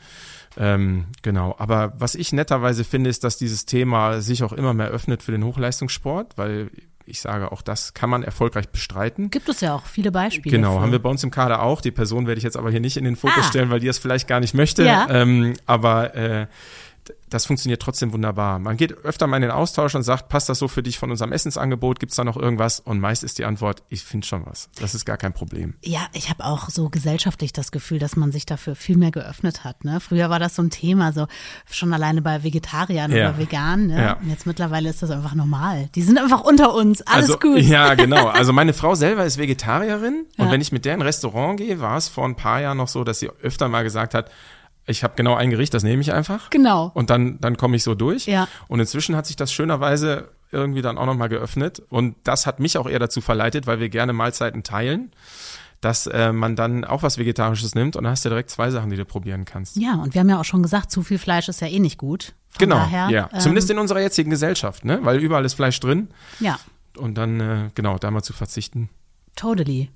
Ähm, 0.56 1.06
genau. 1.22 1.54
Aber 1.58 1.92
was 1.98 2.14
ich 2.14 2.32
netterweise 2.32 2.84
finde, 2.84 3.10
ist, 3.10 3.24
dass 3.24 3.36
dieses 3.36 3.66
Thema 3.66 4.20
sich 4.20 4.42
auch 4.42 4.52
immer 4.52 4.74
mehr 4.74 4.88
öffnet 4.88 5.22
für 5.22 5.32
den 5.32 5.44
Hochleistungssport, 5.44 6.36
weil 6.38 6.70
ich 7.06 7.20
sage, 7.20 7.52
auch 7.52 7.62
das 7.62 7.92
kann 7.94 8.08
man 8.08 8.22
erfolgreich 8.22 8.68
bestreiten. 8.68 9.30
Gibt 9.30 9.48
es 9.48 9.60
ja 9.60 9.74
auch 9.74 9.86
viele 9.86 10.10
Beispiele. 10.10 10.56
Genau, 10.56 10.76
für. 10.76 10.80
haben 10.80 10.92
wir 10.92 10.98
bei 11.00 11.10
uns 11.10 11.22
im 11.22 11.30
Kader 11.30 11.62
auch. 11.62 11.80
Die 11.80 11.90
Person 11.90 12.26
werde 12.26 12.38
ich 12.38 12.44
jetzt 12.44 12.56
aber 12.56 12.70
hier 12.70 12.80
nicht 12.80 12.96
in 12.96 13.04
den 13.04 13.16
Fokus 13.16 13.44
ah. 13.44 13.48
stellen, 13.48 13.70
weil 13.70 13.80
die 13.80 13.88
es 13.88 13.98
vielleicht 13.98 14.26
gar 14.26 14.40
nicht 14.40 14.54
möchte. 14.54 14.84
Ja. 14.84 15.06
Ähm, 15.10 15.54
aber 15.66 16.14
äh, 16.14 16.46
das 17.28 17.46
funktioniert 17.46 17.82
trotzdem 17.82 18.12
wunderbar. 18.12 18.58
Man 18.58 18.76
geht 18.76 18.92
öfter 19.04 19.26
mal 19.26 19.36
in 19.36 19.42
den 19.42 19.50
Austausch 19.50 19.94
und 19.94 20.02
sagt, 20.02 20.28
passt 20.28 20.48
das 20.48 20.58
so 20.58 20.68
für 20.68 20.82
dich 20.82 20.98
von 20.98 21.10
unserem 21.10 21.32
Essensangebot? 21.32 21.98
Gibt 21.98 22.12
es 22.12 22.16
da 22.16 22.24
noch 22.24 22.36
irgendwas? 22.36 22.80
Und 22.80 23.00
meist 23.00 23.24
ist 23.24 23.38
die 23.38 23.44
Antwort, 23.44 23.82
ich 23.88 24.04
finde 24.04 24.26
schon 24.26 24.46
was. 24.46 24.68
Das 24.78 24.94
ist 24.94 25.04
gar 25.04 25.16
kein 25.16 25.32
Problem. 25.32 25.74
Ja, 25.82 26.06
ich 26.12 26.30
habe 26.30 26.44
auch 26.44 26.70
so 26.70 26.88
gesellschaftlich 26.90 27.52
das 27.52 27.72
Gefühl, 27.72 27.98
dass 27.98 28.16
man 28.16 28.32
sich 28.32 28.46
dafür 28.46 28.76
viel 28.76 28.96
mehr 28.96 29.10
geöffnet 29.10 29.64
hat. 29.64 29.84
Ne? 29.84 30.00
Früher 30.00 30.30
war 30.30 30.38
das 30.38 30.54
so 30.54 30.62
ein 30.62 30.70
Thema, 30.70 31.12
so 31.12 31.26
schon 31.70 31.92
alleine 31.92 32.22
bei 32.22 32.42
Vegetariern 32.42 33.10
ja. 33.10 33.30
oder 33.30 33.38
Veganen. 33.38 33.88
Ne? 33.88 34.00
Ja. 34.00 34.12
Und 34.14 34.30
jetzt 34.30 34.46
mittlerweile 34.46 34.88
ist 34.88 35.02
das 35.02 35.10
einfach 35.10 35.34
normal. 35.34 35.88
Die 35.94 36.02
sind 36.02 36.18
einfach 36.18 36.42
unter 36.42 36.74
uns. 36.74 37.02
Alles 37.02 37.30
also, 37.30 37.38
gut. 37.38 37.60
Ja, 37.60 37.94
genau. 37.94 38.28
Also 38.28 38.52
meine 38.52 38.72
Frau 38.72 38.94
selber 38.94 39.24
ist 39.24 39.38
Vegetarierin 39.38 40.26
ja. 40.36 40.44
und 40.44 40.50
wenn 40.50 40.60
ich 40.60 40.72
mit 40.72 40.84
der 40.84 40.94
in 40.94 41.00
ein 41.00 41.06
Restaurant 41.06 41.58
gehe, 41.58 41.80
war 41.80 41.96
es 41.96 42.08
vor 42.08 42.24
ein 42.24 42.36
paar 42.36 42.60
Jahren 42.60 42.78
noch 42.78 42.88
so, 42.88 43.04
dass 43.04 43.18
sie 43.18 43.28
öfter 43.42 43.68
mal 43.68 43.82
gesagt 43.82 44.14
hat, 44.14 44.30
ich 44.86 45.02
habe 45.02 45.14
genau 45.16 45.34
ein 45.34 45.50
Gericht, 45.50 45.72
das 45.74 45.82
nehme 45.82 46.02
ich 46.02 46.12
einfach. 46.12 46.50
Genau. 46.50 46.90
Und 46.94 47.10
dann, 47.10 47.40
dann 47.40 47.56
komme 47.56 47.76
ich 47.76 47.82
so 47.82 47.94
durch. 47.94 48.26
Ja. 48.26 48.48
Und 48.68 48.80
inzwischen 48.80 49.16
hat 49.16 49.26
sich 49.26 49.36
das 49.36 49.52
schönerweise 49.52 50.30
irgendwie 50.50 50.82
dann 50.82 50.98
auch 50.98 51.06
nochmal 51.06 51.28
geöffnet. 51.28 51.82
Und 51.88 52.16
das 52.24 52.46
hat 52.46 52.60
mich 52.60 52.76
auch 52.78 52.88
eher 52.88 52.98
dazu 52.98 53.20
verleitet, 53.20 53.66
weil 53.66 53.80
wir 53.80 53.88
gerne 53.88 54.12
Mahlzeiten 54.12 54.62
teilen, 54.62 55.12
dass 55.80 56.06
äh, 56.06 56.32
man 56.32 56.56
dann 56.56 56.84
auch 56.84 57.02
was 57.02 57.18
Vegetarisches 57.18 57.74
nimmt 57.74 57.96
und 57.96 58.04
dann 58.04 58.12
hast 58.12 58.24
du 58.24 58.28
direkt 58.28 58.50
zwei 58.50 58.70
Sachen, 58.70 58.90
die 58.90 58.96
du 58.96 59.04
probieren 59.04 59.44
kannst. 59.44 59.76
Ja, 59.76 59.94
und 59.94 60.14
wir 60.14 60.20
haben 60.20 60.28
ja 60.28 60.40
auch 60.40 60.44
schon 60.44 60.62
gesagt, 60.62 60.90
zu 60.90 61.02
viel 61.02 61.18
Fleisch 61.18 61.48
ist 61.48 61.60
ja 61.60 61.66
eh 61.66 61.80
nicht 61.80 61.98
gut. 61.98 62.34
Von 62.50 62.58
genau, 62.60 62.76
daher, 62.76 63.10
ja. 63.10 63.28
Ähm, 63.32 63.40
Zumindest 63.40 63.70
in 63.70 63.78
unserer 63.78 64.00
jetzigen 64.00 64.30
Gesellschaft, 64.30 64.84
ne? 64.84 65.00
Weil 65.02 65.18
überall 65.18 65.44
ist 65.44 65.54
Fleisch 65.54 65.78
drin. 65.80 66.08
Ja. 66.40 66.58
Und 66.96 67.18
dann, 67.18 67.40
äh, 67.40 67.70
genau, 67.74 67.98
da 67.98 68.10
mal 68.10 68.22
zu 68.22 68.32
verzichten. 68.32 68.88
Totally. 69.34 69.90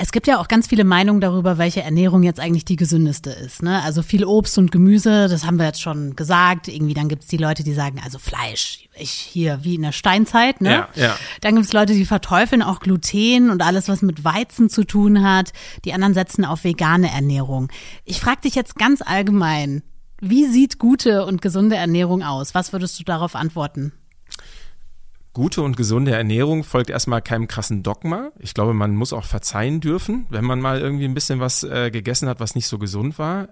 Es 0.00 0.12
gibt 0.12 0.28
ja 0.28 0.38
auch 0.38 0.46
ganz 0.46 0.68
viele 0.68 0.84
Meinungen 0.84 1.20
darüber, 1.20 1.58
welche 1.58 1.82
Ernährung 1.82 2.22
jetzt 2.22 2.38
eigentlich 2.38 2.64
die 2.64 2.76
gesündeste 2.76 3.30
ist. 3.30 3.64
Ne? 3.64 3.82
Also 3.82 4.02
viel 4.02 4.24
Obst 4.24 4.56
und 4.56 4.70
Gemüse, 4.70 5.26
das 5.26 5.44
haben 5.44 5.58
wir 5.58 5.66
jetzt 5.66 5.82
schon 5.82 6.14
gesagt. 6.14 6.68
Irgendwie 6.68 6.94
dann 6.94 7.08
gibt's 7.08 7.26
die 7.26 7.36
Leute, 7.36 7.64
die 7.64 7.74
sagen, 7.74 8.00
also 8.04 8.20
Fleisch, 8.20 8.88
ich 8.94 9.10
hier 9.10 9.58
wie 9.64 9.74
in 9.74 9.82
der 9.82 9.90
Steinzeit. 9.90 10.60
Ne? 10.60 10.70
Ja, 10.70 10.88
ja. 10.94 11.16
Dann 11.40 11.56
gibt's 11.56 11.72
Leute, 11.72 11.94
die 11.94 12.04
verteufeln 12.04 12.62
auch 12.62 12.78
Gluten 12.78 13.50
und 13.50 13.60
alles, 13.60 13.88
was 13.88 14.00
mit 14.02 14.22
Weizen 14.22 14.70
zu 14.70 14.84
tun 14.84 15.24
hat. 15.24 15.52
Die 15.84 15.92
anderen 15.92 16.14
setzen 16.14 16.44
auf 16.44 16.62
vegane 16.62 17.10
Ernährung. 17.10 17.68
Ich 18.04 18.20
frage 18.20 18.42
dich 18.42 18.54
jetzt 18.54 18.76
ganz 18.76 19.02
allgemein, 19.02 19.82
wie 20.20 20.46
sieht 20.46 20.78
gute 20.78 21.26
und 21.26 21.42
gesunde 21.42 21.74
Ernährung 21.74 22.22
aus? 22.22 22.54
Was 22.54 22.72
würdest 22.72 23.00
du 23.00 23.04
darauf 23.04 23.34
antworten? 23.34 23.92
Gute 25.38 25.62
und 25.62 25.76
gesunde 25.76 26.10
Ernährung 26.10 26.64
folgt 26.64 26.90
erstmal 26.90 27.22
keinem 27.22 27.46
krassen 27.46 27.84
Dogma. 27.84 28.32
Ich 28.40 28.54
glaube, 28.54 28.74
man 28.74 28.96
muss 28.96 29.12
auch 29.12 29.24
verzeihen 29.24 29.80
dürfen, 29.80 30.26
wenn 30.30 30.44
man 30.44 30.60
mal 30.60 30.80
irgendwie 30.80 31.04
ein 31.04 31.14
bisschen 31.14 31.38
was 31.38 31.62
äh, 31.62 31.92
gegessen 31.92 32.28
hat, 32.28 32.40
was 32.40 32.56
nicht 32.56 32.66
so 32.66 32.76
gesund 32.76 33.20
war 33.20 33.48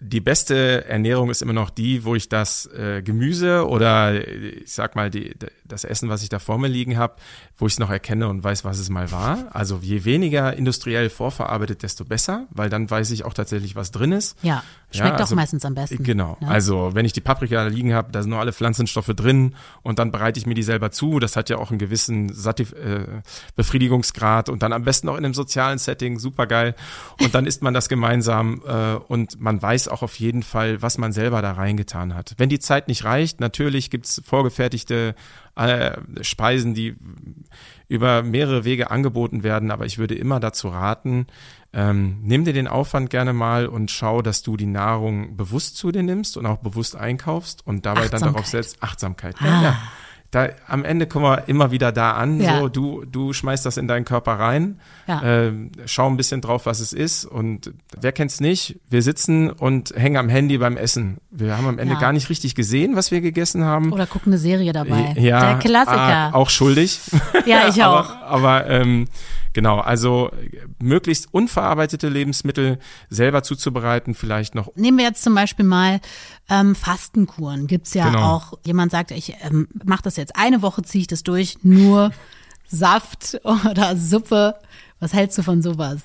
die 0.00 0.20
beste 0.20 0.86
Ernährung 0.86 1.30
ist 1.30 1.42
immer 1.42 1.52
noch 1.52 1.68
die, 1.68 2.04
wo 2.04 2.14
ich 2.14 2.28
das 2.28 2.66
äh, 2.66 3.02
Gemüse 3.02 3.68
oder 3.68 4.26
ich 4.26 4.72
sag 4.72 4.96
mal 4.96 5.10
die, 5.10 5.34
das 5.64 5.84
Essen, 5.84 6.08
was 6.08 6.22
ich 6.22 6.30
da 6.30 6.38
vor 6.38 6.58
mir 6.58 6.68
liegen 6.68 6.96
habe, 6.96 7.16
wo 7.62 7.66
ich 7.66 7.74
es 7.74 7.78
noch 7.78 7.90
erkenne 7.90 8.28
und 8.28 8.44
weiß, 8.44 8.64
was 8.64 8.78
es 8.78 8.90
mal 8.90 9.10
war. 9.12 9.46
Also 9.52 9.80
je 9.82 10.04
weniger 10.04 10.56
industriell 10.56 11.10
vorverarbeitet, 11.10 11.82
desto 11.82 12.04
besser, 12.04 12.46
weil 12.50 12.70
dann 12.70 12.90
weiß 12.90 13.10
ich 13.10 13.24
auch 13.24 13.34
tatsächlich, 13.34 13.76
was 13.76 13.90
drin 13.90 14.12
ist. 14.12 14.36
Ja, 14.42 14.62
schmeckt 14.90 15.08
ja, 15.08 15.16
also, 15.16 15.34
doch 15.34 15.36
meistens 15.36 15.64
am 15.64 15.74
besten. 15.74 16.02
Genau. 16.02 16.36
Ne? 16.40 16.48
Also 16.48 16.90
wenn 16.94 17.04
ich 17.04 17.12
die 17.12 17.20
Paprika 17.20 17.64
da 17.64 17.68
liegen 17.68 17.94
habe, 17.94 18.12
da 18.12 18.22
sind 18.22 18.30
noch 18.30 18.38
alle 18.38 18.52
Pflanzenstoffe 18.52 19.12
drin 19.14 19.54
und 19.82 19.98
dann 19.98 20.10
bereite 20.10 20.38
ich 20.38 20.46
mir 20.46 20.54
die 20.54 20.62
selber 20.62 20.90
zu. 20.90 21.18
Das 21.18 21.36
hat 21.36 21.50
ja 21.50 21.58
auch 21.58 21.70
einen 21.70 21.78
gewissen 21.78 22.32
Sativ 22.32 22.72
äh, 22.72 23.06
Befriedigungsgrad 23.56 24.48
und 24.48 24.62
dann 24.62 24.72
am 24.72 24.84
besten 24.84 25.08
auch 25.08 25.16
in 25.16 25.24
einem 25.24 25.34
sozialen 25.34 25.78
Setting, 25.78 26.18
super 26.18 26.46
geil. 26.46 26.74
Und 27.20 27.34
dann 27.34 27.46
isst 27.46 27.62
man 27.62 27.74
das 27.74 27.88
gemeinsam 27.88 28.62
äh, 28.66 28.94
und 28.94 29.40
man 29.40 29.60
weiß, 29.60 29.72
weiß 29.82 29.88
auch 29.88 30.02
auf 30.02 30.16
jeden 30.16 30.42
Fall, 30.42 30.82
was 30.82 30.98
man 30.98 31.12
selber 31.12 31.42
da 31.42 31.52
reingetan 31.52 32.14
hat. 32.14 32.34
Wenn 32.36 32.48
die 32.48 32.58
Zeit 32.58 32.88
nicht 32.88 33.04
reicht, 33.04 33.40
natürlich 33.40 33.90
gibt's 33.90 34.20
vorgefertigte 34.24 35.14
äh, 35.54 35.98
Speisen, 36.22 36.74
die 36.74 36.96
über 37.88 38.22
mehrere 38.22 38.64
Wege 38.64 38.90
angeboten 38.90 39.42
werden, 39.42 39.70
aber 39.70 39.84
ich 39.84 39.98
würde 39.98 40.14
immer 40.14 40.40
dazu 40.40 40.68
raten, 40.68 41.26
ähm, 41.74 42.18
nimm 42.22 42.44
dir 42.44 42.52
den 42.52 42.68
Aufwand 42.68 43.10
gerne 43.10 43.32
mal 43.32 43.66
und 43.66 43.90
schau, 43.90 44.22
dass 44.22 44.42
du 44.42 44.56
die 44.56 44.66
Nahrung 44.66 45.36
bewusst 45.36 45.76
zu 45.76 45.90
dir 45.90 46.02
nimmst 46.02 46.36
und 46.36 46.46
auch 46.46 46.58
bewusst 46.58 46.96
einkaufst 46.96 47.66
und 47.66 47.86
dabei 47.86 48.08
dann 48.08 48.22
darauf 48.22 48.46
setzt, 48.46 48.82
Achtsamkeit. 48.82 49.36
Ah. 49.40 49.62
Ja, 49.62 49.78
da 50.32 50.48
am 50.66 50.84
Ende 50.84 51.06
kommen 51.06 51.26
wir 51.26 51.46
immer 51.46 51.70
wieder 51.70 51.92
da 51.92 52.12
an. 52.12 52.40
Ja. 52.40 52.58
So, 52.58 52.68
du, 52.68 53.04
du 53.04 53.34
schmeißt 53.34 53.66
das 53.66 53.76
in 53.76 53.86
deinen 53.86 54.06
Körper 54.06 54.32
rein, 54.32 54.80
ja. 55.06 55.22
äh, 55.22 55.52
schau 55.84 56.08
ein 56.08 56.16
bisschen 56.16 56.40
drauf, 56.40 56.64
was 56.64 56.80
es 56.80 56.94
ist. 56.94 57.26
Und 57.26 57.72
wer 58.00 58.12
kennt's 58.12 58.40
nicht? 58.40 58.80
Wir 58.88 59.02
sitzen 59.02 59.50
und 59.50 59.92
hängen 59.94 60.16
am 60.16 60.30
Handy 60.30 60.56
beim 60.56 60.78
Essen. 60.78 61.18
Wir 61.30 61.56
haben 61.58 61.66
am 61.66 61.78
Ende 61.78 61.94
ja. 61.94 62.00
gar 62.00 62.14
nicht 62.14 62.30
richtig 62.30 62.54
gesehen, 62.54 62.96
was 62.96 63.10
wir 63.10 63.20
gegessen 63.20 63.64
haben. 63.64 63.92
Oder 63.92 64.06
gucken 64.06 64.32
eine 64.32 64.38
Serie 64.38 64.72
dabei. 64.72 65.14
Ja, 65.18 65.50
Der 65.50 65.58
Klassiker. 65.58 66.00
Ah, 66.00 66.32
auch 66.32 66.50
schuldig. 66.50 66.98
Ja, 67.44 67.68
ich 67.68 67.82
auch. 67.82 68.10
aber, 68.10 68.22
aber 68.22 68.70
ähm, 68.70 69.08
Genau, 69.52 69.78
also 69.80 70.30
möglichst 70.80 71.28
unverarbeitete 71.32 72.08
Lebensmittel 72.08 72.78
selber 73.10 73.42
zuzubereiten, 73.42 74.14
vielleicht 74.14 74.54
noch. 74.54 74.74
Nehmen 74.76 74.98
wir 74.98 75.04
jetzt 75.04 75.22
zum 75.22 75.34
Beispiel 75.34 75.66
mal 75.66 76.00
ähm, 76.52 76.74
Fastenkuren. 76.74 77.66
Gibt's 77.66 77.94
ja 77.94 78.10
genau. 78.10 78.34
auch, 78.34 78.58
jemand 78.64 78.92
sagt, 78.92 79.10
ich 79.10 79.34
ähm, 79.42 79.68
mache 79.84 80.02
das 80.02 80.16
jetzt 80.16 80.36
eine 80.36 80.60
Woche, 80.60 80.82
ziehe 80.82 81.02
ich 81.02 81.08
das 81.08 81.22
durch, 81.22 81.56
nur 81.62 82.12
Saft 82.68 83.40
oder 83.70 83.96
Suppe. 83.96 84.56
Was 85.00 85.14
hältst 85.14 85.38
du 85.38 85.42
von 85.42 85.62
sowas? 85.62 86.00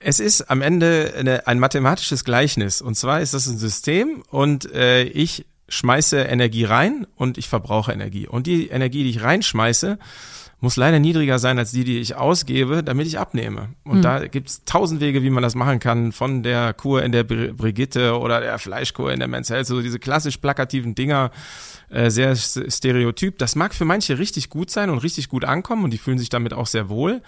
Es 0.00 0.20
ist 0.20 0.50
am 0.50 0.62
Ende 0.62 1.12
eine, 1.18 1.46
ein 1.46 1.58
mathematisches 1.58 2.24
Gleichnis. 2.24 2.80
Und 2.80 2.94
zwar 2.94 3.20
ist 3.20 3.34
das 3.34 3.46
ein 3.46 3.58
System 3.58 4.22
und 4.30 4.72
äh, 4.72 5.04
ich 5.04 5.44
schmeiße 5.68 6.18
Energie 6.20 6.64
rein 6.64 7.06
und 7.14 7.36
ich 7.36 7.48
verbrauche 7.48 7.92
Energie. 7.92 8.26
Und 8.26 8.46
die 8.46 8.68
Energie, 8.68 9.02
die 9.02 9.10
ich 9.10 9.22
reinschmeiße, 9.22 9.98
muss 10.60 10.76
leider 10.76 10.98
niedriger 10.98 11.38
sein 11.38 11.58
als 11.58 11.70
die, 11.70 11.84
die 11.84 11.98
ich 11.98 12.16
ausgebe, 12.16 12.82
damit 12.82 13.06
ich 13.06 13.18
abnehme. 13.18 13.68
Und 13.84 13.98
mhm. 13.98 14.02
da 14.02 14.26
gibt's 14.26 14.64
tausend 14.64 15.00
Wege, 15.00 15.22
wie 15.22 15.30
man 15.30 15.42
das 15.42 15.54
machen 15.54 15.78
kann, 15.78 16.10
von 16.10 16.42
der 16.42 16.74
Kur 16.74 17.02
in 17.02 17.12
der 17.12 17.22
Brigitte 17.22 18.18
oder 18.18 18.40
der 18.40 18.58
Fleischkur 18.58 19.12
in 19.12 19.20
der 19.20 19.28
Men's 19.28 19.50
Health, 19.50 19.66
so 19.66 19.80
diese 19.80 20.00
klassisch 20.00 20.38
plakativen 20.38 20.96
Dinger, 20.96 21.30
äh, 21.90 22.10
sehr 22.10 22.34
stereotyp. 22.34 23.38
Das 23.38 23.54
mag 23.54 23.72
für 23.72 23.84
manche 23.84 24.18
richtig 24.18 24.50
gut 24.50 24.70
sein 24.70 24.90
und 24.90 24.98
richtig 24.98 25.28
gut 25.28 25.44
ankommen 25.44 25.84
und 25.84 25.92
die 25.92 25.98
fühlen 25.98 26.18
sich 26.18 26.28
damit 26.28 26.52
auch 26.52 26.66
sehr 26.66 26.88
wohl. 26.88 27.22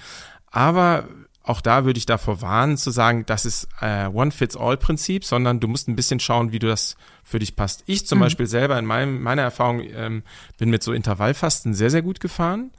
Aber 0.51 1.05
auch 1.43 1.61
da 1.61 1.85
würde 1.85 1.99
ich 1.99 2.07
davor 2.07 2.43
warnen, 2.43 2.77
zu 2.77 2.91
sagen, 2.91 3.25
das 3.27 3.45
ist 3.45 3.69
äh, 3.81 4.07
One-Fits-All-Prinzip, 4.07 5.25
sondern 5.25 5.59
du 5.59 5.69
musst 5.69 5.89
ein 5.89 5.97
bisschen 5.97 6.21
schauen, 6.21 6.53
wie 6.53 6.59
du 6.59 6.67
das 6.67 6.97
für 7.25 7.39
dich 7.39 7.57
passt. 7.57 7.83
Ich 7.87 8.07
zum 8.07 8.19
mhm. 8.19 8.23
Beispiel 8.23 8.47
selber 8.47 8.79
in 8.79 8.85
meinem, 8.85 9.23
meiner 9.23 9.43
Erfahrung 9.43 9.81
ähm, 9.81 10.23
bin 10.59 10.69
mit 10.69 10.83
so 10.83 10.93
Intervallfasten 10.93 11.75
sehr, 11.75 11.91
sehr 11.91 12.03
gut 12.03 12.21
gefahren 12.21 12.73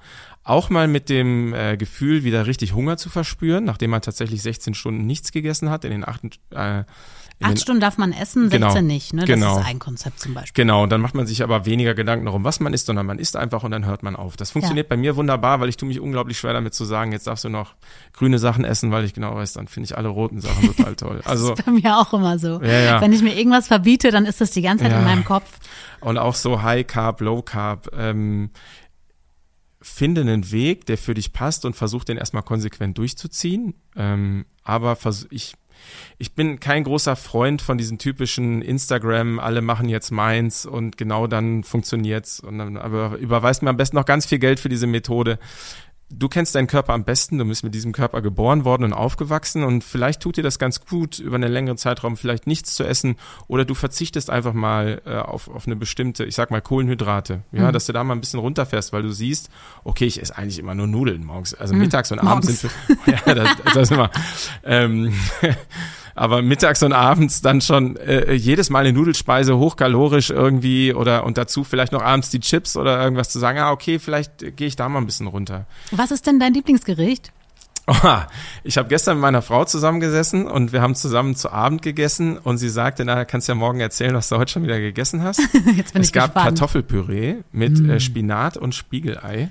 auch 0.44 0.70
mal 0.70 0.88
mit 0.88 1.10
dem 1.10 1.54
äh, 1.54 1.78
Gefühl, 1.78 2.24
wieder 2.24 2.48
richtig 2.48 2.74
Hunger 2.74 2.98
zu 2.98 3.10
verspüren, 3.10 3.64
nachdem 3.64 3.92
man 3.92 4.02
tatsächlich 4.02 4.42
16 4.42 4.74
Stunden 4.74 5.06
nichts 5.06 5.32
gegessen 5.32 5.70
hat. 5.70 5.86
In 5.86 5.92
den 5.92 6.08
acht, 6.08 6.24
äh, 6.52 6.84
in 7.42 7.48
Acht 7.48 7.60
Stunden 7.60 7.82
darf 7.82 7.98
man 7.98 8.14
essen, 8.14 8.52
16 8.52 8.60
genau, 8.60 8.82
nicht. 8.82 9.14
Ne? 9.14 9.22
Das 9.22 9.30
genau. 9.30 9.60
ist 9.60 9.66
ein 9.66 9.80
Konzept 9.80 10.20
zum 10.20 10.36
Beispiel. 10.36 10.64
Genau, 10.64 10.84
und 10.84 10.92
dann 10.92 11.02
macht 11.02 11.16
man 11.16 11.26
sich 11.26 11.42
aber 11.42 11.66
weniger 11.66 11.96
Gedanken 11.96 12.26
darum, 12.26 12.44
was 12.44 12.60
man 12.60 12.72
isst, 12.72 12.86
sondern 12.86 13.08
man 13.08 13.18
isst 13.18 13.36
einfach 13.36 13.64
und 13.64 13.72
dann 13.72 13.86
hört 13.86 14.04
man 14.04 14.16
auf. 14.16 14.38
Das 14.38 14.52
funktioniert 14.52 14.86
ja. 14.86 14.90
bei 14.90 14.98
mir 14.98 15.16
wunderbar, 15.16 15.60
weil 15.60 15.68
ich 15.68 15.76
tue 15.76 15.88
mich 15.88 16.00
unglaublich 16.00 16.38
schwer 16.38 16.54
damit 16.54 16.76
zu 16.76 16.86
sagen, 16.86 17.12
jetzt 17.12 17.26
darfst 17.26 17.44
du 17.44 17.50
noch 17.50 17.74
grüne 18.14 18.38
Sachen 18.38 18.64
essen, 18.64 18.92
weil 18.92 19.06
ich 19.06 19.16
genau 19.16 19.36
weiß, 19.36 19.54
dann 19.54 19.68
finde 19.68 19.86
ich 19.86 19.98
alle 19.98 20.10
roten 20.10 20.40
Sachen 20.40 20.68
total 20.68 20.96
toll. 20.96 21.22
Also, 21.32 21.52
das 21.52 21.60
ist 21.60 21.66
bei 21.66 21.72
mir 21.72 21.98
auch 21.98 22.14
immer 22.14 22.38
so. 22.38 22.62
Ja, 22.62 22.80
ja. 22.80 23.02
Wenn 23.02 23.14
ich 23.14 23.22
mir 23.22 23.36
irgendwas 23.36 23.68
verbiete, 23.68 24.12
dann 24.12 24.26
ist 24.26 24.42
das 24.42 24.52
die 24.52 24.62
ganze 24.62 24.84
Zeit 24.84 24.94
in 24.94 25.04
meinem 25.04 25.24
Kopf. 25.24 25.50
Und 26.02 26.18
auch 26.18 26.36
so 26.36 26.62
High 26.62 26.86
Carb, 26.86 27.22
Low 27.22 27.42
Carb. 27.42 27.90
Ähm, 27.98 28.50
finde 29.82 30.22
einen 30.22 30.52
Weg, 30.52 30.86
der 30.86 30.98
für 30.98 31.14
dich 31.14 31.34
passt 31.34 31.66
und 31.66 31.76
versuch 31.76 32.04
den 32.04 32.18
erstmal 32.18 32.44
konsequent 32.44 32.98
durchzuziehen. 32.98 33.74
Ähm, 33.96 34.46
aber 34.64 34.98
ich, 35.32 35.54
ich 36.18 36.34
bin 36.34 36.60
kein 36.60 36.84
großer 36.84 37.16
Freund 37.16 37.62
von 37.62 37.78
diesen 37.78 37.98
typischen 37.98 38.62
Instagram, 38.62 39.40
alle 39.40 39.62
machen 39.62 39.90
jetzt 39.90 40.12
meins 40.12 40.66
und 40.66 40.98
genau 40.98 41.28
dann 41.28 41.64
funktioniert's. 41.64 42.40
Und 42.40 42.60
dann 42.60 42.78
aber 42.78 43.18
überweist 43.18 43.64
mir 43.64 43.70
am 43.70 43.78
besten 43.78 43.96
noch 43.96 44.06
ganz 44.06 44.26
viel 44.26 44.40
Geld 44.40 44.60
für 44.60 44.70
diese 44.70 44.88
Methode 44.88 45.40
du 46.14 46.30
kennst 46.30 46.56
deinen 46.56 46.68
Körper 46.68 46.94
am 46.94 47.04
besten, 47.04 47.38
du 47.38 47.46
bist 47.46 47.64
mit 47.64 47.74
diesem 47.74 47.92
Körper 47.92 48.22
geboren 48.22 48.66
worden 48.66 48.84
und 48.84 48.94
aufgewachsen 48.94 49.64
und 49.64 49.84
vielleicht 49.84 50.22
tut 50.22 50.38
dir 50.38 50.44
das 50.44 50.60
ganz 50.60 50.86
gut, 50.86 51.20
über 51.20 51.36
einen 51.36 51.52
längeren 51.52 51.78
Zeitraum 51.78 52.18
vielleicht 52.18 52.48
nichts 52.48 52.76
zu 52.76 52.84
essen 52.84 53.16
oder 53.48 53.66
du 53.66 53.74
verzichtest 53.74 54.30
einfach 54.30 54.54
mal 54.54 55.02
äh, 55.06 55.16
auf, 55.16 55.48
auf 55.48 55.66
eine 55.66 55.76
bestimmte, 55.76 56.26
ich 56.26 56.36
sag 56.36 56.52
mal 56.52 56.62
Kohlenhydrate, 56.62 57.44
ja, 57.52 57.68
mhm. 57.68 57.74
dass 57.74 57.86
du 57.86 57.94
da 57.94 58.04
mal 58.04 58.14
ein 58.14 58.22
bisschen 58.22 58.40
runterfährst, 58.40 58.94
weil 58.94 59.04
du 59.04 59.12
siehst, 59.12 59.50
okay, 59.84 60.06
ich 60.06 60.22
esse 60.22 60.38
eigentlich 60.38 60.60
immer 60.60 60.76
nur 60.76 60.88
Nudeln 60.88 61.26
morgens, 61.26 61.54
also 61.54 61.74
mhm. 61.74 61.82
mittags 61.82 62.12
und 62.12 62.20
abends 62.20 62.48
morgens. 62.48 62.62
sind 62.62 63.06
wir, 63.06 63.14
ja, 63.26 63.36
das, 63.36 63.50
das 63.74 63.76
ist 63.84 63.92
immer, 63.92 64.12
ähm, 64.64 65.14
aber 66.16 66.42
mittags 66.42 66.84
und 66.84 66.94
abends 66.94 67.42
dann 67.42 67.62
schon 67.62 67.98
äh, 67.98 68.34
jedes 68.34 68.70
Mal 68.70 68.80
eine 68.80 68.94
Nudelspeise 68.94 69.58
hochkalorisch 69.58 70.30
irgendwie 70.30 70.94
oder 70.94 71.26
und 71.26 71.38
dazu 71.38 71.64
vielleicht 71.64 71.92
noch 71.92 72.02
abends 72.02 72.30
die 72.30 72.40
Chips 72.40 72.78
oder 72.78 73.02
irgendwas 73.02 73.30
zu 73.30 73.40
sagen, 73.40 73.60
ah, 73.60 73.72
okay, 73.72 74.00
vielleicht 74.00 74.56
gehe 74.56 74.68
ich 74.68 74.76
da 74.76 74.90
mal 74.90 75.00
ein 75.00 75.06
bisschen 75.06 75.28
runter. 75.28 75.66
Was 75.92 76.12
ist 76.12 76.28
denn 76.28 76.40
dein 76.40 76.54
Lieblingsgericht? 76.54 77.32
Oha, 77.88 78.28
ich 78.64 78.78
habe 78.78 78.88
gestern 78.90 79.18
mit 79.18 79.24
meiner 79.24 79.42
Frau 79.42 79.66
zusammengesessen 79.66 80.46
und 80.46 80.72
wir 80.72 80.82
haben 80.82 80.94
zusammen 80.96 81.36
zu 81.36 81.52
Abend 81.52 81.82
gegessen 81.82 82.38
und 82.38 82.58
sie 82.58 82.70
sagte, 82.70 83.04
na, 83.06 83.26
kannst 83.26 83.48
ja 83.48 83.56
morgen 83.56 83.80
erzählen, 83.80 84.14
was 84.14 84.30
du 84.30 84.38
heute 84.38 84.52
schon 84.52 84.64
wieder 84.64 84.80
gegessen 84.80 85.24
hast. 85.24 85.40
Jetzt 85.76 85.94
bin 85.94 86.02
es 86.02 86.10
ich 86.10 86.14
gab 86.14 86.34
gespannt. 86.34 86.60
Kartoffelpüree 86.60 87.38
mit 87.52 87.80
äh, 87.80 88.00
Spinat 88.00 88.56
und 88.56 88.76
Spiegelei, 88.76 89.50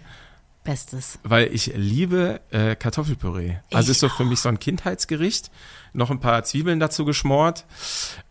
Bestes. 0.62 1.18
weil 1.22 1.52
ich 1.54 1.72
liebe 1.74 2.40
äh, 2.50 2.76
Kartoffelpüree. 2.76 3.56
Also 3.72 3.92
ist 3.92 4.00
so 4.00 4.08
für 4.08 4.24
mich 4.24 4.40
so 4.40 4.48
ein 4.50 4.58
Kindheitsgericht. 4.58 5.50
Noch 5.92 6.10
ein 6.10 6.20
paar 6.20 6.44
Zwiebeln 6.44 6.78
dazu 6.80 7.04
geschmort. 7.04 7.64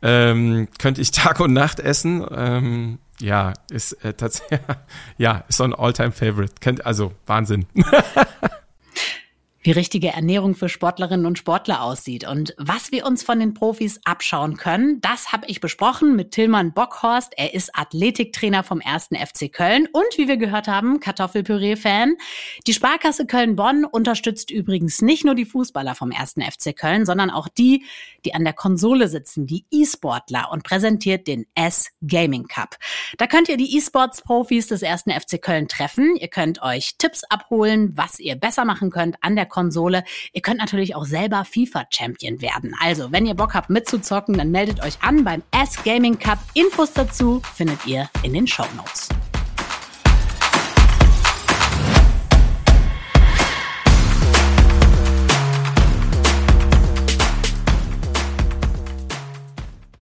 Ähm, 0.02 0.68
könnte 0.78 1.02
ich 1.02 1.12
Tag 1.12 1.40
und 1.40 1.54
Nacht 1.54 1.80
essen. 1.80 2.26
Ähm, 2.32 3.00
ja, 3.20 3.54
ist 3.70 3.94
äh, 4.04 4.14
tatsächlich, 4.14 4.60
ja, 5.18 5.44
ist 5.50 5.58
so 5.58 5.64
ein 5.64 5.74
All-Time-Favorite. 5.74 6.54
Kennt, 6.60 6.86
also 6.86 7.14
Wahnsinn. 7.26 7.66
wie 9.70 9.74
richtige 9.74 10.08
Ernährung 10.08 10.56
für 10.56 10.68
Sportlerinnen 10.68 11.28
und 11.28 11.38
Sportler 11.38 11.84
aussieht 11.84 12.28
und 12.28 12.56
was 12.58 12.92
wir 12.92 13.06
uns 13.06 13.22
von 13.22 13.40
den 13.40 13.54
Profis 13.54 14.00
abschauen 14.04 14.58
können, 14.58 15.00
das 15.02 15.32
habe 15.32 15.46
ich 15.46 15.62
besprochen 15.62 16.16
mit 16.16 16.32
Tillmann 16.32 16.74
Bockhorst. 16.74 17.34
Er 17.38 17.54
ist 17.54 17.78
Athletiktrainer 17.78 18.64
vom 18.64 18.82
1. 18.84 19.10
FC 19.10 19.54
Köln 19.54 19.88
und 19.92 20.08
wie 20.18 20.28
wir 20.28 20.38
gehört 20.38 20.68
haben, 20.68 21.00
Kartoffelpüree-Fan. 21.00 22.16
Die 22.66 22.74
Sparkasse 22.74 23.28
Köln-Bonn 23.28 23.86
unterstützt 23.86 24.50
übrigens 24.50 25.04
nicht 25.04 25.24
nur 25.24 25.36
die 25.36 25.46
Fußballer 25.46 25.94
vom 25.94 26.12
1. 26.12 26.38
FC 26.52 26.76
Köln, 26.76 27.06
sondern 27.06 27.30
auch 27.30 27.48
die, 27.48 27.86
die 28.26 28.34
an 28.34 28.46
der 28.46 28.54
Konsole 28.54 29.08
sitzen, 29.08 29.46
die 29.46 29.66
E-Sportler 29.70 30.50
und 30.52 30.64
präsentiert 30.64 31.28
den 31.28 31.46
S-Gaming 31.54 32.48
Cup. 32.48 32.78
Da 33.20 33.28
könnt 33.28 33.50
ihr 33.50 33.58
die 33.58 33.78
E-Sports-Profis 33.78 34.66
des 34.66 34.82
1. 34.82 35.04
FC 35.04 35.40
Köln 35.40 35.68
treffen. 35.68 36.16
Ihr 36.16 36.30
könnt 36.30 36.64
euch 36.64 36.96
Tipps 36.98 37.24
abholen, 37.26 37.92
was 37.96 38.20
ihr 38.20 38.36
besser 38.36 38.66
machen 38.66 38.90
könnt 38.90 39.18
an 39.22 39.36
der 39.36 39.46
Konsole. 39.60 40.06
Ihr 40.32 40.42
könnt 40.42 40.60
natürlich 40.60 40.96
auch 40.96 41.04
selber 41.04 41.44
FIFA-Champion 41.44 42.42
werden. 42.42 42.74
Also, 42.82 43.12
wenn 43.12 43.26
ihr 43.26 43.34
Bock 43.34 43.54
habt 43.56 43.70
mitzuzocken, 43.70 44.38
dann 44.38 44.52
meldet 44.52 44.82
euch 44.82 44.98
an 45.02 45.26
beim 45.26 45.44
S-Gaming 45.52 46.18
Cup. 46.18 46.40
Infos 46.54 46.94
dazu 46.94 47.42
findet 47.56 47.86
ihr 47.86 48.10
in 48.24 48.34
den 48.34 48.48
Show 48.48 48.66
Notes. 48.78 49.10